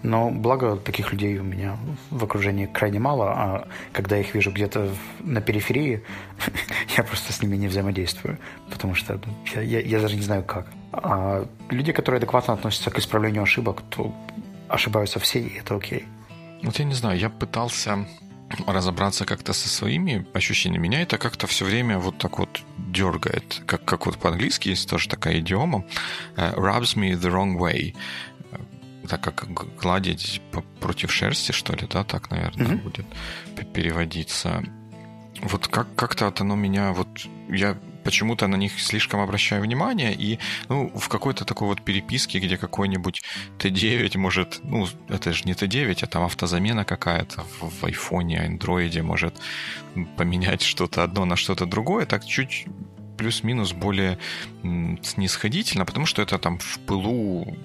Но 0.02 0.30
благо 0.30 0.76
таких 0.76 1.12
людей 1.12 1.38
у 1.38 1.44
меня 1.44 1.76
в 2.10 2.24
окружении 2.24 2.66
крайне 2.66 2.98
мало, 2.98 3.30
а 3.30 3.68
когда 3.92 4.16
я 4.16 4.22
их 4.22 4.34
вижу 4.34 4.50
где-то 4.50 4.88
на 5.20 5.40
периферии, 5.40 6.02
я 6.96 7.04
просто 7.04 7.32
с 7.32 7.42
ними 7.42 7.56
не 7.56 7.68
взаимодействую, 7.68 8.38
потому 8.70 8.94
что 8.94 9.14
ну, 9.14 9.34
я, 9.54 9.62
я, 9.62 9.80
я 9.80 10.00
даже 10.00 10.16
не 10.16 10.22
знаю 10.22 10.42
как. 10.42 10.66
А 10.92 11.46
люди, 11.70 11.92
которые 11.92 12.18
адекватно 12.18 12.54
относятся 12.54 12.90
к 12.90 12.98
исправлению 12.98 13.42
ошибок, 13.42 13.82
то 13.90 14.12
ошибаются 14.68 15.20
все, 15.20 15.40
и 15.40 15.58
это 15.58 15.76
окей. 15.76 16.04
Вот 16.62 16.78
я 16.78 16.84
не 16.84 16.94
знаю, 16.94 17.18
я 17.18 17.28
пытался 17.28 18.06
разобраться 18.66 19.24
как-то 19.24 19.52
со 19.52 19.68
своими 19.68 20.26
ощущениями. 20.34 20.88
Меня 20.88 21.02
это 21.02 21.18
как-то 21.18 21.46
все 21.46 21.64
время 21.64 21.98
вот 21.98 22.18
так 22.18 22.38
вот 22.38 22.62
дергает. 22.76 23.62
Как, 23.66 23.84
как 23.84 24.06
вот 24.06 24.18
по-английски 24.18 24.68
есть 24.68 24.88
тоже 24.88 25.08
такая 25.08 25.38
идиома. 25.38 25.84
Uh, 26.36 26.54
rubs 26.56 26.96
me 26.96 27.12
the 27.14 27.30
wrong 27.30 27.58
way. 27.58 27.94
Так 29.08 29.20
как 29.20 29.48
гладить 29.76 30.40
против 30.80 31.12
шерсти, 31.12 31.52
что 31.52 31.74
ли, 31.74 31.86
да, 31.90 32.04
так, 32.04 32.30
наверное, 32.30 32.66
mm-hmm. 32.66 32.82
будет 32.82 33.06
переводиться. 33.72 34.62
Вот 35.42 35.66
как, 35.68 35.94
как-то 35.94 36.26
вот 36.26 36.40
оно 36.40 36.54
меня 36.54 36.92
вот... 36.92 37.08
Я 37.48 37.76
почему-то 38.04 38.46
на 38.46 38.56
них 38.56 38.80
слишком 38.80 39.20
обращаю 39.20 39.62
внимание, 39.62 40.14
и 40.14 40.38
ну, 40.68 40.90
в 40.94 41.08
какой-то 41.08 41.44
такой 41.44 41.68
вот 41.68 41.82
переписке, 41.82 42.38
где 42.38 42.56
какой-нибудь 42.56 43.22
Т9 43.58 44.18
может, 44.18 44.60
ну, 44.62 44.88
это 45.08 45.32
же 45.32 45.44
не 45.44 45.52
Т9, 45.52 45.98
а 46.02 46.06
там 46.06 46.24
автозамена 46.24 46.84
какая-то 46.84 47.44
в, 47.60 47.80
в 47.80 47.84
айфоне, 47.84 48.40
андроиде 48.40 49.02
может 49.02 49.40
поменять 50.16 50.62
что-то 50.62 51.04
одно 51.04 51.24
на 51.24 51.36
что-то 51.36 51.66
другое, 51.66 52.06
так 52.06 52.24
чуть 52.24 52.66
плюс-минус 53.16 53.72
более 53.72 54.18
снисходительно, 55.02 55.84
потому 55.84 56.06
что 56.06 56.22
это 56.22 56.38
там 56.38 56.58
в 56.58 56.78
пылу 56.80 57.56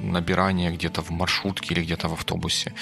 набирания 0.00 0.70
где-то 0.70 1.02
в 1.02 1.10
маршрутке 1.10 1.74
или 1.74 1.82
где-то 1.82 2.08
в 2.08 2.12
автобусе. 2.12 2.72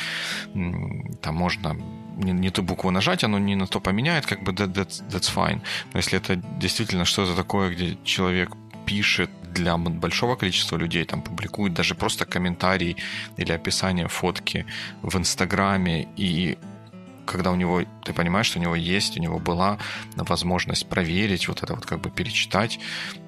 Там 0.52 1.34
можно 1.34 1.76
не, 2.16 2.32
не 2.32 2.50
ту 2.50 2.62
букву 2.62 2.90
нажать, 2.90 3.24
оно 3.24 3.38
не 3.38 3.56
на 3.56 3.66
то 3.66 3.80
поменяет, 3.80 4.26
как 4.26 4.42
бы 4.42 4.52
that, 4.52 4.72
that, 4.72 5.02
that's 5.10 5.34
fine. 5.34 5.60
Но 5.92 5.98
если 5.98 6.18
это 6.18 6.36
действительно 6.36 7.04
что-то 7.04 7.34
такое, 7.34 7.70
где 7.70 7.96
человек 8.04 8.50
пишет 8.86 9.30
для 9.54 9.76
большого 9.76 10.36
количества 10.36 10.76
людей, 10.76 11.04
там 11.04 11.22
публикует 11.22 11.74
даже 11.74 11.94
просто 11.94 12.24
комментарий 12.24 12.96
или 13.36 13.52
описание 13.52 14.08
фотки 14.08 14.66
в 15.02 15.16
Инстаграме, 15.16 16.08
и 16.16 16.58
когда 17.26 17.50
у 17.50 17.56
него, 17.56 17.82
ты 18.04 18.12
понимаешь, 18.12 18.46
что 18.46 18.58
у 18.58 18.62
него 18.62 18.74
есть, 18.74 19.18
у 19.18 19.20
него 19.20 19.38
была 19.38 19.78
возможность 20.16 20.88
проверить, 20.88 21.48
вот 21.48 21.62
это 21.62 21.74
вот 21.74 21.86
как 21.86 22.00
бы 22.00 22.10
перечитать 22.10 22.78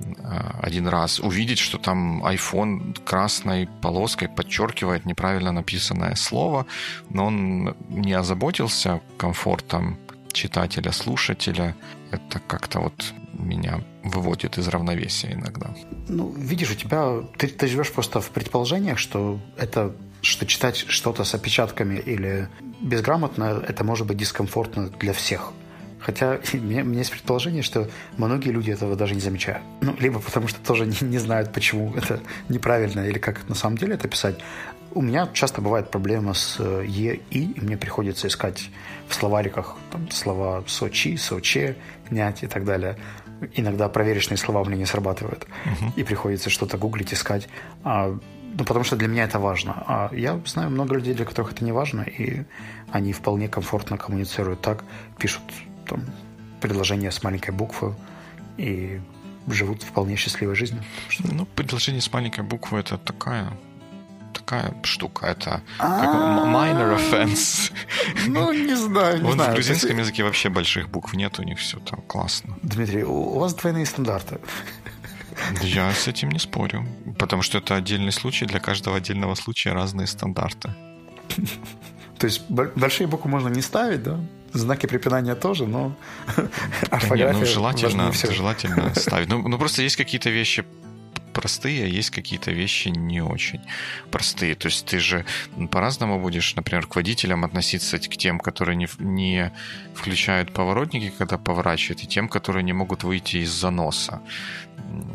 э, 0.00 0.50
один 0.62 0.88
раз, 0.88 1.20
увидеть, 1.20 1.58
что 1.58 1.78
там 1.78 2.24
iPhone 2.24 3.02
красной 3.04 3.68
полоской 3.82 4.28
подчеркивает 4.28 5.06
неправильно 5.06 5.52
написанное 5.52 6.14
слово, 6.14 6.66
но 7.10 7.26
он 7.26 7.76
не 7.88 8.12
озаботился 8.12 9.00
комфортом 9.18 9.98
читателя, 10.32 10.92
слушателя. 10.92 11.74
Это 12.10 12.40
как-то 12.46 12.80
вот 12.80 13.14
меня 13.32 13.80
выводит 14.04 14.58
из 14.58 14.68
равновесия 14.68 15.32
иногда. 15.32 15.74
Ну, 16.08 16.32
видишь, 16.36 16.70
у 16.70 16.74
тебя... 16.74 17.22
Ты, 17.36 17.48
ты 17.48 17.66
живешь 17.66 17.92
просто 17.92 18.20
в 18.20 18.30
предположениях, 18.30 18.98
что 18.98 19.40
это 19.56 19.94
что 20.26 20.46
читать 20.46 20.76
что-то 20.88 21.24
с 21.24 21.34
опечатками 21.34 21.98
или 21.98 22.48
безграмотно, 22.80 23.62
это 23.66 23.84
может 23.84 24.06
быть 24.06 24.16
дискомфортно 24.16 24.88
для 24.88 25.12
всех. 25.12 25.52
Хотя 26.00 26.38
у 26.52 26.56
меня, 26.56 26.82
есть 26.82 27.10
предположение, 27.10 27.62
что 27.62 27.88
многие 28.16 28.50
люди 28.50 28.70
этого 28.70 28.96
даже 28.96 29.14
не 29.14 29.20
замечают. 29.20 29.62
Ну, 29.80 29.94
либо 29.98 30.20
потому 30.20 30.48
что 30.48 30.60
тоже 30.60 30.86
не, 31.00 31.08
не 31.08 31.18
знают, 31.18 31.52
почему 31.52 31.94
это 31.96 32.20
неправильно 32.48 33.00
или 33.06 33.18
как 33.18 33.48
на 33.48 33.54
самом 33.54 33.78
деле 33.78 33.94
это 33.94 34.08
писать. 34.08 34.38
У 34.94 35.02
меня 35.02 35.28
часто 35.32 35.60
бывает 35.60 35.90
проблема 35.90 36.32
с 36.32 36.56
э, 36.58 36.84
«е», 36.88 37.20
«и», 37.30 37.52
и 37.52 37.60
мне 37.60 37.76
приходится 37.76 38.28
искать 38.28 38.70
в 39.08 39.14
словариках 39.14 39.76
там, 39.92 40.10
слова 40.10 40.64
«сочи», 40.66 41.16
«соче», 41.16 41.76
«нять» 42.10 42.42
и 42.42 42.46
так 42.46 42.64
далее. 42.64 42.96
Иногда 43.54 43.90
проверочные 43.90 44.38
слова 44.38 44.62
у 44.62 44.64
меня 44.64 44.78
не 44.78 44.86
срабатывают, 44.86 45.46
uh-huh. 45.66 45.92
и 45.96 46.02
приходится 46.02 46.48
что-то 46.48 46.78
гуглить, 46.78 47.12
искать. 47.12 47.46
А 47.84 48.18
ну, 48.56 48.64
потому 48.64 48.84
что 48.84 48.96
для 48.96 49.08
меня 49.08 49.24
это 49.24 49.38
важно. 49.38 49.74
А 49.86 50.10
я 50.12 50.40
знаю 50.46 50.70
много 50.70 50.94
людей, 50.94 51.14
для 51.14 51.26
которых 51.26 51.52
это 51.52 51.64
не 51.64 51.72
важно, 51.72 52.02
и 52.02 52.44
они 52.90 53.12
вполне 53.12 53.48
комфортно 53.48 53.98
коммуницируют 53.98 54.62
так, 54.62 54.82
пишут 55.18 55.42
там 55.86 56.00
предложения 56.60 57.10
с 57.10 57.22
маленькой 57.22 57.50
буквы 57.50 57.94
и 58.56 59.00
живут 59.46 59.82
вполне 59.82 60.16
счастливой 60.16 60.54
жизнью. 60.54 60.82
Что... 61.08 61.28
Ну, 61.34 61.44
предложение 61.44 62.00
с 62.00 62.10
маленькой 62.12 62.44
буквы 62.44 62.78
это 62.78 62.96
такая 62.96 63.52
такая 64.32 64.74
штука. 64.84 65.26
Это 65.26 65.62
minor 65.78 66.96
offense. 66.96 67.72
Ну, 68.26 68.52
не 68.52 68.74
знаю, 68.74 69.22
не 69.22 69.32
знаю. 69.32 69.50
В 69.50 69.54
грузинском 69.54 69.98
языке 69.98 70.24
вообще 70.24 70.48
больших 70.48 70.88
букв 70.88 71.14
нет, 71.14 71.38
у 71.38 71.42
них 71.42 71.58
все 71.58 71.78
там 71.78 72.00
классно. 72.02 72.56
Дмитрий, 72.62 73.04
у 73.04 73.38
вас 73.38 73.54
двойные 73.54 73.86
стандарты. 73.86 74.38
Я 75.62 75.92
с 75.92 76.08
этим 76.08 76.30
не 76.30 76.38
спорю. 76.38 76.86
Потому 77.18 77.42
что 77.42 77.58
это 77.58 77.74
отдельный 77.74 78.12
случай, 78.12 78.46
для 78.46 78.60
каждого 78.60 78.96
отдельного 78.96 79.34
случая 79.34 79.72
разные 79.72 80.06
стандарты. 80.06 80.70
То 82.18 82.26
есть 82.26 82.48
большие 82.48 83.06
буквы 83.06 83.30
можно 83.30 83.48
не 83.48 83.62
ставить, 83.62 84.02
да? 84.02 84.18
Знаки 84.52 84.86
препинания 84.86 85.34
тоже, 85.34 85.66
но 85.66 85.94
орфография 86.90 87.32
не, 87.34 87.40
ну, 87.40 87.46
желательно, 87.46 88.12
желательно 88.12 88.94
ставить. 88.94 89.28
Ну, 89.28 89.46
ну, 89.46 89.58
просто 89.58 89.82
есть 89.82 89.96
какие-то 89.96 90.30
вещи 90.30 90.64
простые, 91.36 91.84
а 91.84 91.86
есть 91.86 92.10
какие-то 92.10 92.50
вещи 92.50 92.88
не 92.88 93.20
очень 93.20 93.60
простые. 94.10 94.54
То 94.54 94.68
есть 94.68 94.86
ты 94.86 94.98
же 94.98 95.24
по-разному 95.70 96.18
будешь, 96.18 96.56
например, 96.56 96.86
к 96.86 96.96
водителям 96.96 97.44
относиться 97.44 97.98
к 97.98 98.16
тем, 98.16 98.40
которые 98.40 98.76
не, 98.76 98.88
не 98.98 99.52
включают 99.94 100.52
поворотники, 100.54 101.12
когда 101.18 101.36
поворачивают, 101.36 102.04
и 102.04 102.06
тем, 102.06 102.28
которые 102.28 102.62
не 102.62 102.72
могут 102.72 103.04
выйти 103.04 103.36
из 103.36 103.50
заноса, 103.50 104.20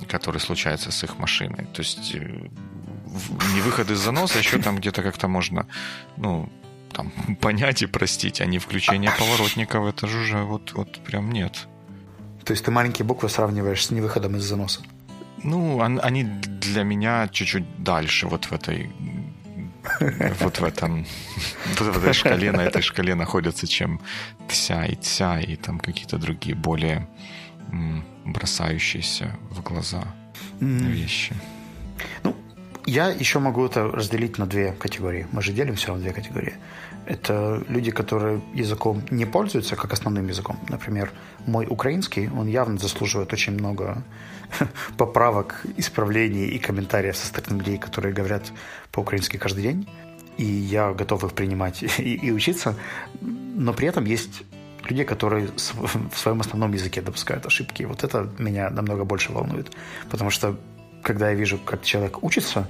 который 0.08 0.40
случается 0.40 0.92
с 0.92 1.04
их 1.04 1.18
машиной. 1.18 1.66
То 1.74 1.82
есть 1.82 2.14
э, 2.14 2.50
не 3.56 3.62
выход 3.62 3.90
из 3.90 3.98
заноса, 3.98 4.38
еще 4.38 4.60
там 4.60 4.76
где-то 4.78 5.02
как-то 5.02 5.28
можно, 5.28 5.66
ну, 6.18 6.50
там, 6.94 7.12
понять 7.42 7.82
и 7.82 7.88
простить, 7.88 8.42
а 8.42 8.46
не 8.46 8.60
включение 8.60 9.12
поворотников, 9.20 9.88
это 9.88 10.08
же 10.08 10.20
уже 10.20 10.44
вот, 10.44 10.74
вот 10.74 11.04
прям 11.04 11.32
нет. 11.32 11.68
То 12.44 12.54
есть 12.54 12.66
ты 12.66 12.72
маленькие 12.72 13.06
буквы 13.06 13.30
сравниваешь 13.30 13.86
с 13.86 13.92
невыходом 13.92 14.36
из 14.36 14.44
заноса? 14.44 14.82
Ну, 15.44 15.82
они 15.82 16.24
для 16.24 16.84
меня 16.84 17.28
чуть-чуть 17.28 17.84
дальше 17.84 18.28
вот 18.28 18.46
в 18.46 18.54
этой 18.54 18.90
вот 20.40 20.60
в 20.60 20.64
этом 20.64 21.06
вот 21.80 21.96
в 21.96 21.98
этой 21.98 22.14
шкале, 22.14 22.52
на 22.52 22.62
этой 22.62 22.82
шкале 22.82 23.16
находятся, 23.16 23.68
чем 23.68 24.00
тся 24.48 24.86
и 24.86 24.96
тся 24.96 25.40
и 25.40 25.56
там 25.56 25.80
какие-то 25.80 26.18
другие 26.18 26.56
более 26.56 27.08
бросающиеся 28.26 29.36
в 29.50 29.62
глаза 29.64 30.04
вещи. 30.60 31.34
Ну, 32.24 32.36
я 32.86 33.10
еще 33.10 33.40
могу 33.40 33.66
это 33.66 33.88
разделить 33.88 34.38
на 34.38 34.46
две 34.46 34.74
категории. 34.74 35.28
Мы 35.32 35.42
же 35.42 35.54
делим 35.54 35.76
все 35.76 35.94
на 35.96 36.00
две 36.00 36.14
категории. 36.14 36.54
Это 37.06 37.64
люди, 37.68 37.92
которые 37.92 38.42
языком 38.54 39.02
не 39.10 39.26
пользуются 39.26 39.76
как 39.76 39.94
основным 39.94 40.28
языком. 40.28 40.60
Например, 40.70 41.12
мой 41.46 41.68
украинский, 41.70 42.30
он 42.30 42.48
явно 42.48 42.78
заслуживает 42.78 43.34
очень 43.34 43.54
много 43.54 44.04
поправок, 44.98 45.62
исправлений 45.78 46.48
и 46.48 46.60
комментариев 46.60 47.16
со 47.16 47.28
стороны 47.28 47.60
людей, 47.60 47.78
которые 47.78 48.14
говорят 48.14 48.52
по-украински 48.92 49.38
каждый 49.38 49.64
день. 49.64 49.90
И 50.38 50.46
я 50.46 50.94
готов 50.94 51.24
их 51.24 51.34
принимать 51.34 51.84
и, 52.00 52.16
и 52.16 52.32
учиться. 52.32 52.76
Но 53.22 53.74
при 53.74 53.88
этом 53.88 54.06
есть 54.06 54.44
люди, 54.90 55.04
которые 55.04 55.48
в 55.48 56.18
своем 56.18 56.42
основном 56.42 56.74
языке 56.74 57.02
допускают 57.02 57.46
ошибки. 57.46 57.84
Вот 57.84 58.04
это 58.04 58.30
меня 58.40 58.70
намного 58.70 59.04
больше 59.04 59.32
волнует. 59.32 59.72
Потому 60.10 60.30
что, 60.30 60.58
когда 61.04 61.30
я 61.30 61.36
вижу, 61.36 61.58
как 61.58 61.84
человек 61.84 62.24
учится, 62.24 62.68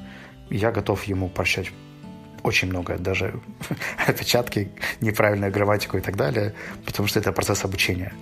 я 0.49 0.71
готов 0.71 1.03
ему 1.05 1.29
прощать 1.29 1.71
очень 2.43 2.69
многое, 2.69 2.97
даже 2.97 3.39
отпечатки, 4.07 4.71
неправильную 4.99 5.51
грамматику 5.51 5.97
и 5.97 6.01
так 6.01 6.15
далее, 6.15 6.53
потому 6.86 7.07
что 7.07 7.19
это 7.19 7.31
процесс 7.31 7.63
обучения. 7.65 8.13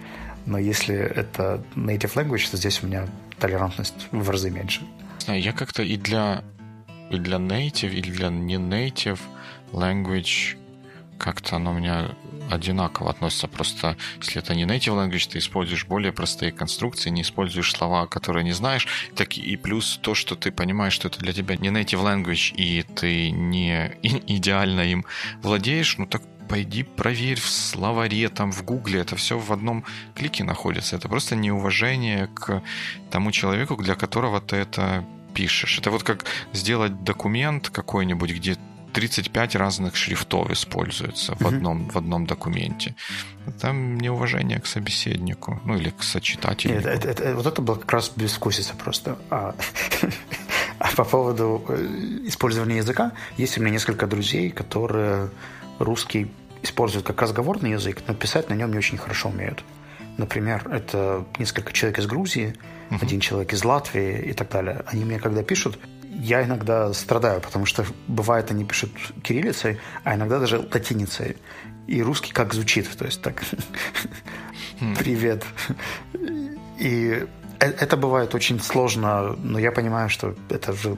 Но 0.49 0.57
если 0.57 0.95
это 0.95 1.63
native 1.75 2.15
language, 2.15 2.49
то 2.49 2.57
здесь 2.57 2.81
у 2.81 2.87
меня 2.87 3.07
толерантность 3.37 4.07
в 4.11 4.29
разы 4.31 4.49
меньше. 4.49 4.81
Я 5.27 5.53
как-то 5.53 5.83
и 5.83 5.95
для, 5.95 6.43
и 7.11 7.17
для 7.19 7.37
native, 7.37 7.93
и 7.93 8.01
для 8.01 8.29
не 8.29 8.55
native 8.55 9.19
language 9.71 10.57
как-то 11.19 11.57
оно 11.57 11.71
у 11.71 11.73
меня 11.75 12.15
одинаково 12.49 13.11
относится. 13.11 13.47
Просто 13.47 13.95
если 14.19 14.41
это 14.41 14.55
не 14.55 14.63
native 14.63 14.95
language, 14.95 15.29
ты 15.31 15.37
используешь 15.37 15.85
более 15.85 16.11
простые 16.11 16.51
конструкции, 16.51 17.11
не 17.11 17.21
используешь 17.21 17.71
слова, 17.71 18.07
которые 18.07 18.43
не 18.43 18.53
знаешь. 18.53 18.87
Так 19.15 19.37
и 19.37 19.55
плюс 19.55 19.99
то, 20.01 20.15
что 20.15 20.35
ты 20.35 20.51
понимаешь, 20.51 20.93
что 20.93 21.09
это 21.09 21.19
для 21.19 21.33
тебя 21.33 21.57
не 21.57 21.69
native 21.69 22.03
language, 22.03 22.55
и 22.55 22.81
ты 22.81 23.29
не 23.29 23.91
идеально 24.01 24.81
им 24.81 25.05
владеешь, 25.43 25.95
ну 25.99 26.07
так 26.07 26.23
пойди 26.49 26.83
проверь 26.83 27.39
в 27.39 27.47
словаре, 27.47 28.27
там 28.29 28.51
в 28.51 28.63
гугле, 28.63 28.99
это 28.99 29.15
все 29.15 29.37
в 29.37 29.53
одном 29.53 29.85
клике 30.15 30.43
находится. 30.43 30.95
Это 30.95 31.07
просто 31.07 31.35
неуважение 31.35 32.27
к 32.27 32.61
тому 33.11 33.31
человеку, 33.31 33.77
для 33.77 33.95
которого 33.95 34.41
ты 34.41 34.55
это 34.57 35.05
пишешь. 35.33 35.79
Это 35.79 35.91
вот 35.91 36.03
как 36.03 36.25
сделать 36.51 37.03
документ 37.03 37.69
какой-нибудь, 37.69 38.31
где 38.31 38.57
35 38.93 39.55
разных 39.55 39.95
шрифтов 39.95 40.49
используется 40.51 41.35
в, 41.39 41.45
одном, 41.45 41.87
в 41.89 41.95
одном 41.97 42.25
документе. 42.25 42.95
Там 43.61 43.99
неуважение 43.99 44.59
к 44.59 44.65
собеседнику, 44.65 45.61
ну 45.65 45.77
или 45.77 45.91
к 45.91 46.01
сочетателю. 46.03 46.73
Нет, 46.73 46.85
это, 46.85 47.09
это, 47.09 47.35
вот 47.35 47.45
это 47.45 47.61
было 47.61 47.75
как 47.75 47.91
раз 47.93 48.11
безвкусица 48.15 48.73
просто. 48.75 49.17
А, 49.29 49.55
а 50.79 50.95
по 50.95 51.03
поводу 51.03 51.63
э, 51.69 51.75
использования 52.25 52.77
языка, 52.77 53.11
есть 53.37 53.57
у 53.57 53.61
меня 53.61 53.71
несколько 53.71 54.07
друзей, 54.07 54.49
которые 54.49 55.29
русский 55.79 56.31
используют 56.63 57.05
как 57.05 57.21
разговорный 57.21 57.71
язык, 57.71 58.01
но 58.07 58.13
писать 58.13 58.49
на 58.49 58.53
нем 58.53 58.71
не 58.71 58.77
очень 58.77 58.97
хорошо 58.97 59.29
умеют. 59.29 59.63
Например, 60.17 60.67
это 60.69 61.25
несколько 61.37 61.71
человек 61.71 61.99
из 61.99 62.07
Грузии, 62.07 62.55
uh-huh. 62.89 62.97
один 63.01 63.19
человек 63.19 63.53
из 63.53 63.63
Латвии 63.63 64.19
и 64.19 64.33
так 64.33 64.49
далее. 64.49 64.83
Они 64.87 65.05
мне 65.05 65.19
когда 65.19 65.43
пишут, 65.43 65.79
я 66.03 66.43
иногда 66.43 66.93
страдаю, 66.93 67.39
потому 67.39 67.65
что 67.65 67.85
бывает 68.07 68.51
они 68.51 68.65
пишут 68.65 68.91
кириллицей, 69.23 69.79
а 70.03 70.15
иногда 70.15 70.39
даже 70.39 70.59
латиницей. 70.59 71.37
И 71.87 72.03
русский 72.03 72.33
как 72.33 72.53
звучит, 72.53 72.89
то 72.97 73.05
есть 73.05 73.21
так 73.21 73.41
хм. 74.79 74.95
«Привет». 74.95 75.45
И 76.77 77.25
э, 77.59 77.65
это 77.65 77.97
бывает 77.97 78.35
очень 78.35 78.59
сложно, 78.59 79.35
но 79.37 79.59
я 79.59 79.71
понимаю, 79.71 80.09
что 80.09 80.35
это 80.49 80.73
же 80.73 80.97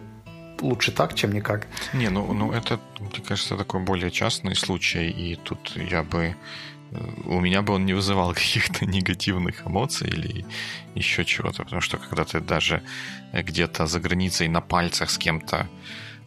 лучше 0.61 0.91
так, 0.91 1.15
чем 1.15 1.31
никак. 1.33 1.67
Не, 1.93 2.09
ну, 2.09 2.33
ну 2.33 2.51
это, 2.51 2.79
мне 2.99 3.23
кажется, 3.25 3.57
такой 3.57 3.81
более 3.81 4.11
частный 4.11 4.55
случай, 4.55 5.09
и 5.09 5.35
тут 5.35 5.75
я 5.75 6.03
бы 6.03 6.35
у 7.25 7.39
меня 7.39 7.61
бы 7.61 7.73
он 7.73 7.85
не 7.85 7.93
вызывал 7.93 8.33
каких-то 8.33 8.85
негативных 8.85 9.65
эмоций 9.65 10.09
или 10.09 10.45
еще 10.95 11.25
чего-то, 11.25 11.63
потому 11.63 11.81
что 11.81 11.97
когда 11.97 12.25
ты 12.25 12.39
даже 12.39 12.83
где-то 13.33 13.87
за 13.87 13.99
границей 13.99 14.47
на 14.47 14.61
пальцах 14.61 15.09
с 15.09 15.17
кем-то 15.17 15.67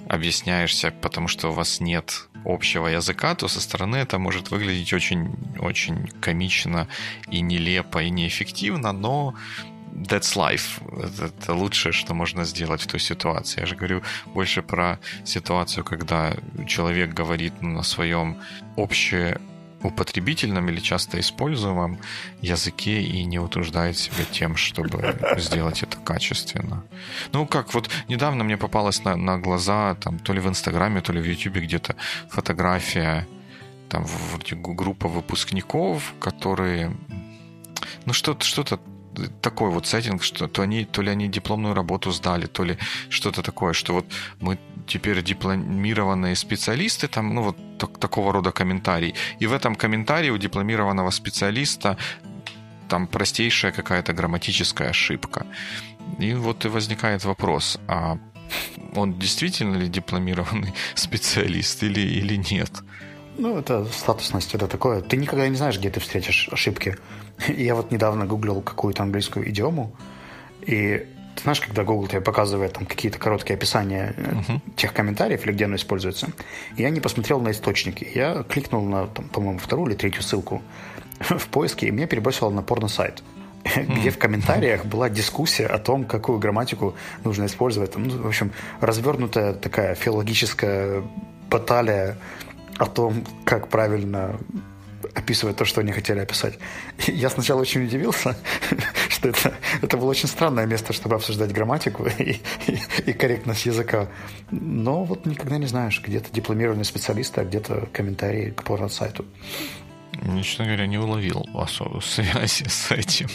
объясняешься, 0.09 0.91
потому 0.91 1.29
что 1.29 1.49
у 1.49 1.53
вас 1.53 1.81
нет 1.81 2.29
общего 2.45 2.89
языка, 2.89 3.35
то 3.35 3.49
со 3.49 3.61
стороны 3.61 3.97
это 3.97 4.19
может 4.19 4.51
выглядеть 4.51 4.93
очень, 4.93 5.35
очень 5.59 6.09
комично 6.21 6.89
и 7.31 7.41
нелепо 7.41 8.03
и 8.03 8.11
неэффективно, 8.11 8.93
но 8.93 9.35
that's 9.95 10.37
life. 10.37 10.81
Это, 11.03 11.27
это 11.27 11.55
лучшее, 11.55 11.93
что 11.93 12.15
можно 12.15 12.45
сделать 12.45 12.83
в 12.83 12.87
той 12.87 13.01
ситуации. 13.01 13.61
Я 13.61 13.67
же 13.67 13.77
говорю 13.77 14.03
больше 14.27 14.63
про 14.63 14.99
ситуацию, 15.25 15.85
когда 15.85 16.35
человек 16.67 17.15
говорит 17.15 17.63
на 17.63 17.83
своем 17.83 18.41
общее 18.77 19.41
употребительном 19.83 20.69
или 20.71 20.81
часто 20.81 21.21
используемом 21.21 21.99
языке 22.41 23.03
и 23.03 23.23
не 23.25 23.39
утруждает 23.39 23.99
себя 23.99 24.25
тем, 24.31 24.57
чтобы 24.57 25.15
сделать 25.37 25.83
это 25.83 25.99
качественно. 25.99 26.83
Ну, 27.33 27.47
как 27.47 27.75
вот 27.75 27.91
недавно 28.09 28.45
мне 28.45 28.57
попалась 28.57 29.05
на, 29.05 29.17
на 29.17 29.39
глаза, 29.39 29.95
там, 29.97 30.19
то 30.19 30.33
ли 30.33 30.41
в 30.41 30.49
Инстаграме, 30.49 31.03
то 31.03 31.13
ли 31.13 31.21
в 31.21 31.25
Ютубе 31.25 31.61
где-то 31.61 31.97
фотография, 32.31 33.29
там, 33.91 34.05
вроде 34.05 34.57
группа 34.57 35.07
выпускников, 35.07 36.15
которые, 36.19 36.97
ну, 38.07 38.15
что-то, 38.15 38.45
что-то 38.45 38.81
такой 39.41 39.71
вот 39.71 39.87
сеттинг, 39.87 40.23
что 40.23 40.49
то, 40.49 40.63
они, 40.63 40.85
то 40.85 41.03
ли 41.03 41.11
они 41.11 41.29
дипломную 41.29 41.75
работу 41.75 42.11
сдали, 42.11 42.47
то 42.47 42.65
ли 42.65 42.77
что-то 43.09 43.43
такое, 43.43 43.73
что 43.73 43.95
вот 43.95 44.07
мы 44.41 44.59
теперь 44.87 45.23
дипломированные 45.23 46.37
специалисты, 46.37 47.09
там, 47.09 47.35
ну 47.35 47.43
вот 47.43 47.57
так, 47.79 47.99
такого 47.99 48.33
рода 48.33 48.53
комментарий. 48.53 49.15
И 49.41 49.47
в 49.47 49.53
этом 49.53 49.75
комментарии 49.75 50.31
у 50.31 50.39
дипломированного 50.39 51.11
специалиста 51.11 51.97
там 52.89 53.07
простейшая 53.07 53.73
какая-то 53.73 54.13
грамматическая 54.13 54.91
ошибка. 54.91 55.47
И 56.19 56.35
вот 56.35 56.65
и 56.65 56.69
возникает 56.69 57.25
вопрос, 57.25 57.79
а 57.89 58.19
он 58.95 59.19
действительно 59.19 59.77
ли 59.77 59.89
дипломированный 59.89 60.75
специалист 60.95 61.83
или, 61.83 62.01
или 62.01 62.37
нет? 62.37 62.71
Ну, 63.37 63.59
это 63.59 63.85
статусность, 63.87 64.55
это 64.55 64.69
такое. 64.69 65.01
Ты 65.01 65.17
никогда 65.17 65.49
не 65.49 65.57
знаешь, 65.57 65.79
где 65.79 65.91
ты 65.91 65.99
встретишь 65.99 66.49
ошибки. 66.53 66.97
Я 67.49 67.75
вот 67.75 67.91
недавно 67.91 68.27
гуглил 68.27 68.61
какую-то 68.61 69.03
английскую 69.03 69.49
идиому, 69.49 69.95
и 70.63 71.07
ты 71.37 71.43
знаешь, 71.43 71.61
когда 71.61 71.85
Google 71.85 72.07
тебе 72.07 72.21
показывает 72.21 72.75
там 72.75 72.87
какие-то 72.87 73.19
короткие 73.19 73.57
описания 73.57 74.15
uh-huh. 74.17 74.61
тех 74.77 74.93
комментариев 74.93 75.45
или 75.45 75.53
где 75.53 75.65
оно 75.65 75.77
используется, 75.77 76.29
я 76.77 76.91
не 76.91 77.01
посмотрел 77.01 77.41
на 77.41 77.51
источники. 77.51 78.09
Я 78.15 78.45
кликнул 78.45 78.85
на, 78.85 79.09
там, 79.09 79.29
по-моему, 79.29 79.59
вторую 79.59 79.91
или 79.91 79.97
третью 79.97 80.23
ссылку 80.23 80.63
в 81.21 81.49
поиске, 81.49 81.89
и 81.89 81.91
меня 81.91 82.07
перебросило 82.07 82.51
на 82.51 82.63
порно-сайт 82.63 83.23
где 83.77 84.11
в 84.11 84.19
комментариях 84.19 84.85
была 84.85 85.09
дискуссия 85.09 85.67
о 85.67 85.79
том, 85.79 86.05
какую 86.05 86.39
грамматику 86.39 86.95
нужно 87.25 87.47
использовать. 87.47 87.97
Ну, 87.97 88.23
в 88.23 88.27
общем, 88.27 88.53
развернутая 88.81 89.55
такая 89.55 89.95
филологическая 89.95 91.03
баталия 91.51 92.17
о 92.79 92.87
том, 92.87 93.25
как 93.45 93.69
правильно 93.69 94.37
описывать 95.15 95.57
то, 95.57 95.65
что 95.65 95.81
они 95.81 95.93
хотели 95.93 96.21
описать. 96.21 96.59
Я 97.07 97.31
сначала 97.31 97.61
очень 97.61 97.85
удивился, 97.85 98.37
что 99.09 99.29
это, 99.29 99.55
это 99.83 99.97
было 99.97 100.11
очень 100.11 100.29
странное 100.29 100.67
место, 100.67 100.93
чтобы 100.93 101.15
обсуждать 101.17 101.53
грамматику 101.53 102.07
и, 102.19 102.41
и, 102.67 102.79
и 103.07 103.13
корректность 103.13 103.67
языка. 103.67 104.09
Но 104.51 105.05
вот 105.05 105.27
никогда 105.27 105.59
не 105.59 105.67
знаешь, 105.67 106.01
где-то 106.05 106.33
дипломированный 106.33 106.85
специалист, 106.85 107.37
а 107.39 107.45
где-то 107.45 107.89
комментарии 107.93 108.51
к 108.51 108.65
порно-сайту. 108.65 109.25
Честно 110.43 110.67
говоря, 110.67 110.87
не 110.87 110.99
уловил 110.99 111.47
особо 111.55 112.01
связи 112.05 112.69
с 112.69 112.91
этим. 112.91 113.29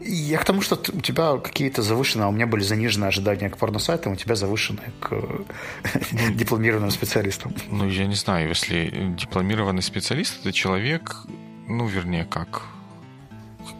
Я 0.00 0.38
к 0.38 0.44
тому, 0.44 0.62
что 0.62 0.76
у 0.76 1.00
тебя 1.00 1.36
какие-то 1.36 1.82
завышенные, 1.82 2.24
а 2.24 2.28
у 2.28 2.32
меня 2.32 2.46
были 2.46 2.62
заниженные 2.62 3.08
ожидания 3.08 3.50
к 3.50 3.58
порносайтам, 3.58 4.12
у 4.12 4.16
тебя 4.16 4.34
завышенные 4.34 4.92
к 5.00 5.12
дипломированным 6.34 6.90
специалистам. 6.90 7.54
Ну, 7.70 7.86
я 7.88 8.06
не 8.06 8.14
знаю, 8.14 8.48
если 8.48 9.14
дипломированный 9.16 9.82
специалист, 9.82 10.40
это 10.40 10.52
человек, 10.52 11.16
ну, 11.68 11.86
вернее, 11.86 12.24
как 12.24 12.62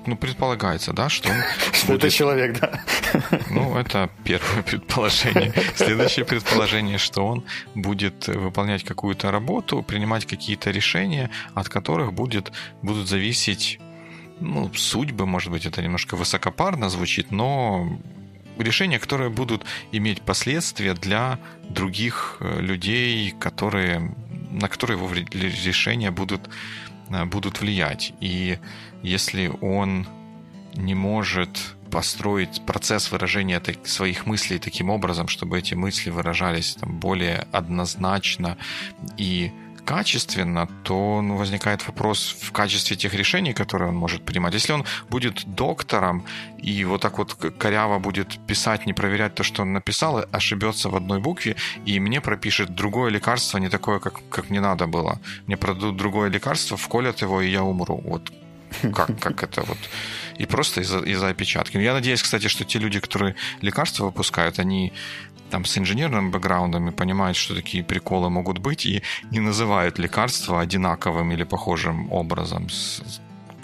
ну, 0.06 0.16
предполагается, 0.16 0.92
да, 0.92 1.08
что 1.08 1.30
он... 1.30 1.36
Что 1.72 1.86
будет... 1.88 2.04
это 2.04 2.10
человек, 2.10 2.58
да. 2.60 2.80
Ну, 3.50 3.76
это 3.76 4.10
первое 4.24 4.62
предположение. 4.62 5.52
Следующее 5.74 6.24
предположение, 6.24 6.98
что 6.98 7.26
он 7.26 7.44
будет 7.74 8.26
выполнять 8.28 8.84
какую-то 8.84 9.30
работу, 9.30 9.82
принимать 9.82 10.26
какие-то 10.26 10.70
решения, 10.70 11.30
от 11.54 11.68
которых 11.68 12.12
будет, 12.12 12.52
будут 12.82 13.08
зависеть 13.08 13.80
ну, 14.40 14.72
судьбы, 14.74 15.26
может 15.26 15.50
быть, 15.50 15.66
это 15.66 15.82
немножко 15.82 16.16
высокопарно 16.16 16.88
звучит, 16.88 17.30
но 17.30 17.98
решения, 18.58 18.98
которые 18.98 19.30
будут 19.30 19.64
иметь 19.92 20.22
последствия 20.22 20.94
для 20.94 21.38
других 21.68 22.36
э, 22.40 22.60
людей, 22.60 23.34
которые, 23.38 24.14
на 24.50 24.68
которые 24.68 24.98
его 24.98 25.12
решения 25.12 26.10
будут, 26.10 26.50
э, 27.10 27.24
будут 27.24 27.60
влиять. 27.60 28.12
И 28.20 28.58
если 29.02 29.52
он 29.60 30.06
не 30.74 30.94
может 30.94 31.74
построить 31.90 32.62
процесс 32.66 33.10
выражения 33.10 33.60
своих 33.84 34.26
мыслей 34.26 34.58
таким 34.58 34.90
образом, 34.90 35.26
чтобы 35.28 35.58
эти 35.58 35.74
мысли 35.74 36.10
выражались 36.10 36.76
там, 36.76 36.98
более 36.98 37.46
однозначно 37.52 38.56
и 39.16 39.50
качественно, 39.84 40.68
то 40.84 41.22
ну, 41.22 41.36
возникает 41.36 41.86
вопрос 41.86 42.36
в 42.40 42.52
качестве 42.52 42.96
тех 42.96 43.14
решений, 43.14 43.52
которые 43.52 43.88
он 43.88 43.96
может 43.96 44.22
принимать. 44.22 44.54
Если 44.54 44.72
он 44.72 44.84
будет 45.10 45.44
доктором 45.46 46.24
и 46.58 46.84
вот 46.84 47.00
так 47.00 47.18
вот 47.18 47.34
коряво 47.34 47.98
будет 47.98 48.38
писать, 48.46 48.86
не 48.86 48.92
проверять 48.92 49.34
то, 49.34 49.42
что 49.42 49.62
он 49.62 49.72
написал, 49.72 50.24
ошибется 50.32 50.88
в 50.88 50.96
одной 50.96 51.20
букве, 51.20 51.56
и 51.86 52.00
мне 52.00 52.20
пропишет 52.20 52.74
другое 52.74 53.10
лекарство, 53.10 53.58
не 53.58 53.68
такое, 53.68 53.98
как, 53.98 54.20
как 54.28 54.50
мне 54.50 54.60
надо 54.60 54.86
было. 54.86 55.18
Мне 55.46 55.56
продадут 55.56 55.96
другое 55.96 56.30
лекарство, 56.30 56.76
вколят 56.76 57.22
его, 57.22 57.40
и 57.40 57.50
я 57.50 57.62
умру. 57.62 58.00
Вот 58.04 58.30
как, 58.94 59.18
как 59.20 59.42
это 59.42 59.62
вот. 59.62 59.78
И 60.38 60.46
просто 60.46 60.80
из-за 60.80 61.00
из 61.00 61.22
опечатки. 61.22 61.76
Я 61.76 61.92
надеюсь, 61.92 62.22
кстати, 62.22 62.48
что 62.48 62.64
те 62.64 62.78
люди, 62.78 63.00
которые 63.00 63.34
лекарства 63.60 64.06
выпускают, 64.06 64.58
они 64.58 64.92
там 65.50 65.64
с 65.64 65.76
инженерным 65.76 66.30
бэкграундом 66.30 66.88
и 66.88 66.92
понимают, 66.92 67.36
что 67.36 67.54
такие 67.54 67.82
приколы 67.84 68.30
могут 68.30 68.58
быть, 68.58 68.86
и 68.86 69.02
не 69.30 69.40
называют 69.40 69.98
лекарства 69.98 70.60
одинаковым 70.60 71.32
или 71.32 71.44
похожим 71.44 72.12
образом. 72.12 72.68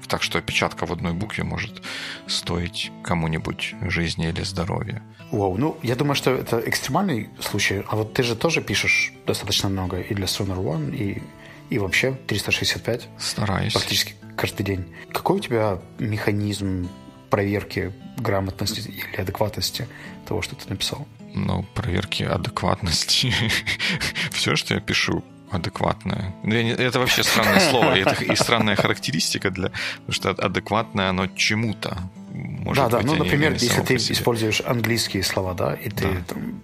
Так 0.08 0.22
что 0.22 0.38
опечатка 0.38 0.86
в 0.86 0.92
одной 0.92 1.12
букве 1.12 1.44
может 1.44 1.82
стоить 2.26 2.92
кому-нибудь 3.02 3.74
жизни 3.82 4.28
или 4.28 4.42
здоровья. 4.42 5.02
Вау, 5.32 5.56
ну, 5.58 5.76
я 5.82 5.96
думаю, 5.96 6.14
что 6.14 6.30
это 6.30 6.62
экстремальный 6.64 7.28
случай, 7.40 7.82
а 7.88 7.96
вот 7.96 8.14
ты 8.14 8.22
же 8.22 8.36
тоже 8.36 8.62
пишешь 8.62 9.12
достаточно 9.26 9.68
много 9.68 10.00
и 10.00 10.14
для 10.14 10.26
Sonar 10.26 10.58
One, 10.58 10.94
и, 10.94 11.22
и 11.70 11.78
вообще 11.78 12.12
365. 12.26 13.08
Стараюсь. 13.18 13.72
Практически 13.72 14.14
каждый 14.36 14.62
день. 14.62 14.84
Какой 15.12 15.38
у 15.38 15.40
тебя 15.40 15.78
механизм 15.98 16.88
проверки 17.30 17.92
грамотности 18.18 18.80
или 18.80 19.20
адекватности 19.20 19.88
того, 20.26 20.42
что 20.42 20.54
ты 20.54 20.68
написал? 20.68 21.06
Ну, 21.36 21.64
проверки 21.74 22.22
адекватности. 22.22 23.32
Все, 24.32 24.56
что 24.56 24.74
я 24.74 24.80
пишу, 24.80 25.22
адекватное. 25.50 26.34
Ну, 26.42 26.54
это 26.54 26.98
вообще 26.98 27.22
странное 27.22 27.60
слово, 27.60 27.96
это 27.96 28.24
и 28.24 28.34
странная 28.36 28.76
характеристика 28.76 29.50
для... 29.50 29.70
Потому 29.96 30.12
что 30.12 30.30
адекватное 30.30 31.10
оно 31.10 31.26
чему-то. 31.28 31.98
Может 32.32 32.90
да, 32.90 32.98
да, 32.98 33.06
ну, 33.06 33.14
например, 33.14 33.52
если 33.52 33.80
ты 33.82 33.96
используешь 33.96 34.60
английские 34.60 35.22
слова, 35.22 35.54
да, 35.54 35.74
и 35.74 35.88
ты 35.88 36.04
да. 36.04 36.22
там 36.28 36.62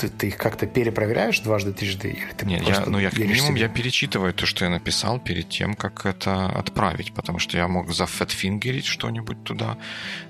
ты, 0.00 0.08
ты 0.08 0.28
их 0.28 0.36
как-то 0.38 0.66
перепроверяешь 0.66 1.40
дважды, 1.40 1.72
трижды? 1.72 2.08
Или 2.08 2.32
ты 2.36 2.46
Нет, 2.46 2.62
я, 2.66 2.84
ну, 2.86 2.98
я, 2.98 3.10
как 3.10 3.18
минимум 3.18 3.56
себе? 3.56 3.60
я 3.60 3.68
перечитываю 3.68 4.32
то, 4.32 4.46
что 4.46 4.64
я 4.64 4.70
написал 4.70 5.20
перед 5.20 5.48
тем, 5.50 5.74
как 5.74 6.06
это 6.06 6.46
отправить, 6.46 7.12
потому 7.12 7.38
что 7.38 7.58
я 7.58 7.68
мог 7.68 7.92
зафетфингерить 7.92 8.86
что-нибудь 8.86 9.44
туда, 9.44 9.76